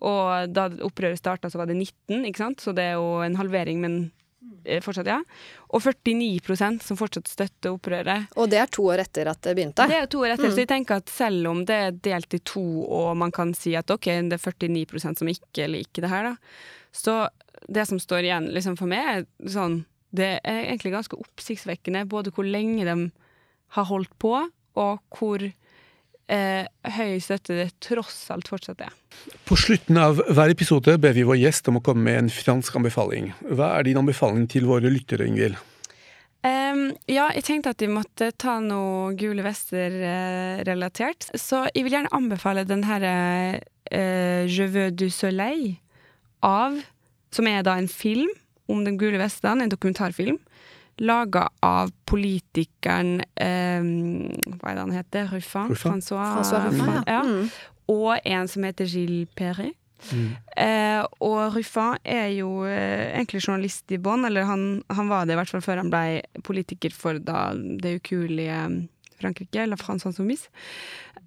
Og 0.00 0.52
da 0.52 0.68
opprøret 0.84 1.20
starta, 1.20 1.50
så 1.50 1.60
var 1.60 1.68
det 1.68 1.78
19, 1.80 2.24
ikke 2.28 2.44
sant? 2.44 2.62
så 2.62 2.76
det 2.76 2.86
er 2.92 3.00
jo 3.00 3.20
en 3.24 3.40
halvering, 3.40 3.80
men 3.82 3.98
fortsatt, 4.84 5.08
ja. 5.10 5.18
Og 5.70 5.82
49% 5.84 6.84
som 6.84 6.98
fortsatt 6.98 7.28
støtter 7.30 7.74
opprøret. 7.74 8.30
Og 8.40 8.50
det 8.50 8.60
er 8.62 8.70
to 8.72 8.86
år 8.90 9.04
etter 9.04 9.30
at 9.32 9.40
det 9.44 9.54
begynte? 9.58 9.86
Det 9.90 9.98
er 9.98 10.08
to 10.10 10.22
år 10.24 10.34
etter, 10.34 10.48
mm. 10.48 10.54
så 10.56 10.64
jeg 10.64 10.70
tenker 10.70 11.00
at 11.00 11.12
selv 11.12 11.50
om 11.50 11.62
det 11.68 11.78
er 11.86 12.00
delt 12.08 12.36
i 12.36 12.42
to, 12.52 12.64
og 12.86 13.12
man 13.20 13.34
kan 13.34 13.54
si 13.56 13.74
at 13.78 13.90
ok, 13.92 14.10
det 14.30 14.38
er 14.38 14.44
49% 14.44 15.22
som 15.22 15.30
ikke 15.32 15.68
liker 15.70 16.06
det 16.06 16.12
her, 16.12 16.30
da, 16.32 16.34
så 16.92 17.16
det 17.68 17.86
som 17.86 18.00
står 18.00 18.26
igjen 18.26 18.50
liksom 18.54 18.76
for 18.80 18.90
meg, 18.90 19.22
er 19.22 19.50
sånn 19.52 19.82
Det 20.10 20.40
er 20.42 20.64
egentlig 20.64 20.90
ganske 20.90 21.14
oppsiktsvekkende 21.14 22.00
både 22.10 22.32
hvor 22.34 22.42
lenge 22.42 22.82
de 22.82 22.94
har 23.76 23.84
holdt 23.86 24.10
på, 24.18 24.32
og 24.74 24.98
hvor 25.14 25.44
eh, 26.30 26.66
høy 26.96 27.18
støtte 27.22 27.56
det 27.58 27.68
tross 27.82 28.22
alt 28.32 28.50
fortsatt 28.50 28.84
er. 28.86 28.94
På 29.48 29.58
slutten 29.58 29.98
av 30.00 30.22
hver 30.30 30.52
episode 30.52 30.94
ber 31.02 31.16
vi 31.16 31.26
vår 31.26 31.40
gjest 31.42 31.68
om 31.70 31.80
å 31.80 31.84
komme 31.84 32.06
med 32.06 32.18
en 32.22 32.30
fransk 32.32 32.78
anbefaling. 32.80 33.32
Hva 33.50 33.74
er 33.76 33.88
din 33.88 34.00
anbefaling 34.00 34.46
til 34.50 34.68
våre 34.70 34.92
lyttere, 34.92 35.26
Ingvild? 35.28 35.58
Um, 36.40 36.94
ja, 37.04 37.26
jeg 37.36 37.44
tenkte 37.44 37.74
at 37.74 37.82
vi 37.84 37.90
måtte 37.92 38.30
ta 38.40 38.54
noe 38.64 39.12
Gule 39.20 39.44
vester-relatert. 39.44 41.26
Eh, 41.34 41.40
så 41.40 41.66
jeg 41.68 41.84
vil 41.84 41.98
gjerne 41.98 42.12
anbefale 42.16 42.64
den 42.64 42.86
herre 42.88 43.12
eh, 43.92 44.48
Je 44.48 44.70
veux 44.72 44.88
du 44.88 45.10
soleil 45.12 45.74
av 46.40 46.78
Som 47.34 47.50
er 47.50 47.60
da 47.66 47.74
en 47.76 47.90
film 47.92 48.30
om 48.70 48.86
Den 48.86 48.96
gule 48.96 49.20
vestene, 49.20 49.66
en 49.66 49.72
dokumentarfilm 49.72 50.38
laga 51.00 51.46
av 51.64 51.90
politikeren 52.08 53.20
eh, 53.40 53.80
Hva 53.80 54.70
er 54.70 54.76
det 54.76 54.84
han 54.84 54.96
heter? 54.96 55.28
Ruffin? 55.32 55.74
François, 55.74 56.36
François 56.36 56.66
Ruffin, 56.68 56.96
ja. 57.06 57.22
Mm. 57.24 57.50
Og 57.90 58.26
en 58.28 58.50
som 58.50 58.64
heter 58.68 58.86
Gilles 58.86 59.30
Perry. 59.34 59.72
Mm. 60.12 60.28
Eh, 60.56 61.00
og 61.24 61.56
Ruffin 61.56 61.98
er 62.04 62.30
jo 62.36 62.64
eh, 62.68 63.10
egentlig 63.16 63.42
journalist 63.42 63.92
i 63.92 63.98
bånn, 64.00 64.24
eller 64.28 64.46
han, 64.48 64.82
han, 64.92 65.10
var 65.10 65.26
det 65.26 65.34
i 65.34 65.40
hvert 65.40 65.52
fall 65.52 65.64
før 65.64 65.82
han 65.82 65.92
ble 65.92 66.20
politiker 66.46 66.94
for 66.94 67.20
da 67.20 67.50
det 67.54 67.98
ukuelige 68.00 68.60
Frankrike, 69.20 69.66
La 69.68 69.78
France 69.80 70.08
Insoumise. 70.08 70.48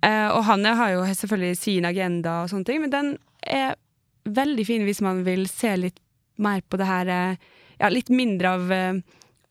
Eh, 0.04 0.30
og 0.30 0.44
han 0.50 0.66
har 0.66 0.96
jo 0.96 1.04
selvfølgelig 1.08 1.58
sin 1.60 1.88
agenda 1.88 2.42
og 2.44 2.52
sånne 2.52 2.68
ting, 2.68 2.82
men 2.84 2.94
den 2.94 3.12
er 3.44 3.76
veldig 4.24 4.66
fin 4.68 4.86
hvis 4.88 5.04
man 5.04 5.22
vil 5.28 5.46
se 5.52 5.76
litt 5.80 6.00
mer 6.42 6.64
på 6.66 6.80
det 6.80 6.90
her 6.90 7.12
eh, 7.12 7.52
Ja, 7.82 7.90
litt 7.90 8.12
mindre 8.14 8.52
av 8.54 8.72
eh, 8.72 9.00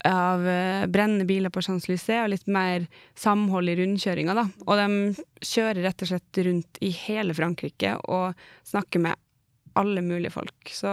av 0.08 0.46
eh, 0.48 0.86
brennende 0.86 1.26
biler 1.28 1.52
på 1.52 1.62
Champs-Élysées 1.62 2.24
og 2.24 2.32
litt 2.32 2.48
mer 2.50 2.86
samhold 3.18 3.70
i 3.70 3.76
rundkjøringa. 3.78 4.34
Da. 4.38 4.46
Og 4.66 4.80
de 4.80 5.46
kjører 5.46 5.82
rett 5.86 6.04
og 6.04 6.12
slett 6.12 6.40
rundt 6.46 6.80
i 6.82 6.92
hele 7.04 7.36
Frankrike 7.36 7.96
og 8.10 8.38
snakker 8.68 9.02
med 9.06 9.20
alle 9.78 10.02
mulige 10.04 10.30
folk. 10.30 10.68
Så 10.68 10.90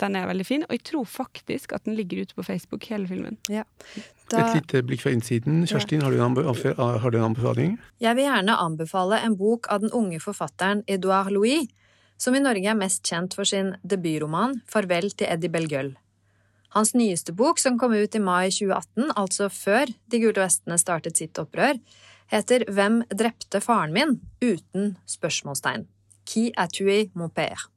den 0.00 0.16
er 0.16 0.28
veldig 0.30 0.46
fin. 0.46 0.64
Og 0.68 0.76
jeg 0.76 0.84
tror 0.92 1.08
faktisk 1.08 1.74
at 1.76 1.84
den 1.84 1.96
ligger 1.98 2.22
ute 2.22 2.36
på 2.38 2.44
Facebook, 2.46 2.86
hele 2.88 3.08
filmen. 3.08 3.36
Ja. 3.52 3.64
Da... 4.30 4.46
Et 4.46 4.62
lite 4.62 4.82
blikk 4.88 5.04
fra 5.04 5.12
innsiden. 5.12 5.62
Kjerstin, 5.68 6.00
ja. 6.00 6.06
har, 6.06 6.12
du 6.12 6.22
en 6.22 6.78
har 6.78 7.10
du 7.10 7.18
en 7.18 7.28
anbefaling? 7.30 7.76
Jeg 8.00 8.16
vil 8.16 8.28
gjerne 8.28 8.58
anbefale 8.66 9.20
en 9.26 9.36
bok 9.36 9.68
av 9.72 9.84
den 9.84 9.92
unge 9.92 10.20
forfatteren 10.24 10.84
Edouard 10.86 11.32
Louis, 11.34 11.68
som 12.16 12.36
i 12.38 12.40
Norge 12.40 12.70
er 12.70 12.78
mest 12.78 13.04
kjent 13.08 13.34
for 13.36 13.48
sin 13.48 13.74
debutroman 13.82 14.60
Farvel 14.70 15.10
til 15.12 15.28
Eddie 15.28 15.52
Belgueul. 15.52 15.92
Hans 16.72 16.94
nyeste 16.96 17.34
bok, 17.36 17.58
som 17.60 17.76
kom 17.78 17.92
ut 17.92 18.14
i 18.16 18.20
mai 18.22 18.48
2018, 18.48 19.10
altså 19.16 19.50
før 19.52 19.90
De 20.08 20.20
gule 20.22 20.40
vestene 20.40 20.78
startet 20.80 21.20
sitt 21.20 21.36
opprør, 21.40 21.76
heter 22.32 22.64
Hvem 22.72 23.02
drepte 23.12 23.60
faren 23.60 23.92
min? 23.92 24.20
uten 24.40 24.96
spørsmålstegn. 25.06 25.84
Qui 26.24 26.48
a 26.56 26.64
tué 26.72 27.10
mon 27.14 27.28
père? 27.28 27.68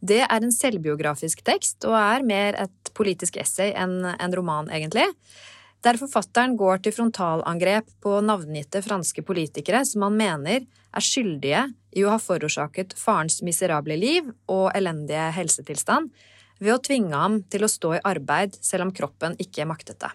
Det 0.00 0.22
er 0.24 0.40
en 0.40 0.52
selvbiografisk 0.52 1.44
tekst 1.44 1.84
og 1.88 1.96
er 1.96 2.24
mer 2.24 2.56
et 2.64 2.92
politisk 2.96 3.36
essay 3.40 3.72
enn 3.76 4.02
en 4.04 4.36
roman, 4.36 4.68
egentlig, 4.72 5.06
der 5.84 6.00
forfatteren 6.00 6.56
går 6.56 6.80
til 6.84 6.94
frontalangrep 6.96 7.88
på 8.00 8.18
navngitte 8.24 8.80
franske 8.84 9.24
politikere 9.24 9.82
som 9.84 10.06
han 10.06 10.16
mener 10.16 10.62
er 10.64 11.04
skyldige 11.04 11.66
i 11.92 12.04
å 12.04 12.14
ha 12.14 12.20
forårsaket 12.20 12.96
farens 12.96 13.42
miserable 13.44 13.96
liv 14.00 14.30
og 14.48 14.70
elendige 14.72 15.28
helsetilstand, 15.36 16.08
ved 16.60 16.74
å 16.74 16.82
tvinge 16.82 17.16
ham 17.16 17.40
til 17.50 17.64
å 17.64 17.70
stå 17.70 17.96
i 17.96 18.04
arbeid 18.04 18.58
selv 18.60 18.88
om 18.88 18.92
kroppen 18.94 19.34
ikke 19.42 19.66
maktet 19.68 20.00
det. 20.04 20.12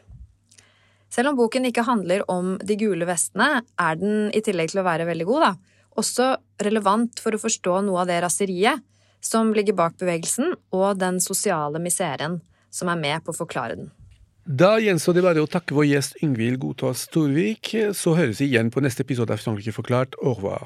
Selv 1.09 1.31
om 1.31 1.39
boken 1.39 1.65
ikke 1.69 1.87
handler 1.87 2.23
om 2.29 2.53
de 2.61 2.77
gule 2.77 3.07
vestene, 3.09 3.63
er 3.81 3.97
den, 3.97 4.29
i 4.29 4.43
tillegg 4.45 4.71
til 4.71 4.83
å 4.83 4.87
være 4.87 5.07
veldig 5.09 5.27
god, 5.29 5.47
da, 5.47 5.79
også 5.99 6.29
relevant 6.61 7.19
for 7.19 7.35
å 7.35 7.41
forstå 7.41 7.79
noe 7.87 8.03
av 8.03 8.11
det 8.11 8.19
raseriet 8.23 8.85
som 9.19 9.51
ligger 9.55 9.75
bak 9.75 9.97
bevegelsen, 9.99 10.53
og 10.71 10.99
den 11.01 11.19
sosiale 11.23 11.81
miseren 11.81 12.39
som 12.71 12.91
er 12.93 13.01
med 13.01 13.25
på 13.25 13.33
å 13.33 13.39
forklare 13.41 13.79
den. 13.79 13.89
Da 14.49 14.77
gjenstår 14.81 15.17
det 15.17 15.25
bare 15.25 15.41
å 15.43 15.49
takke 15.49 15.75
vår 15.77 15.89
gjest 15.91 16.23
Yngvild 16.25 16.61
Godtaas 16.63 17.03
Storvik. 17.05 17.69
Så 17.93 18.15
høres 18.17 18.41
vi 18.41 18.47
igjen 18.49 18.71
på 18.73 18.81
neste 18.81 19.05
episode 19.05 19.35
av 19.35 19.43
Frankrike 19.43 19.75
forklart. 19.75 20.17
Au 20.23 20.33
revoir. 20.33 20.65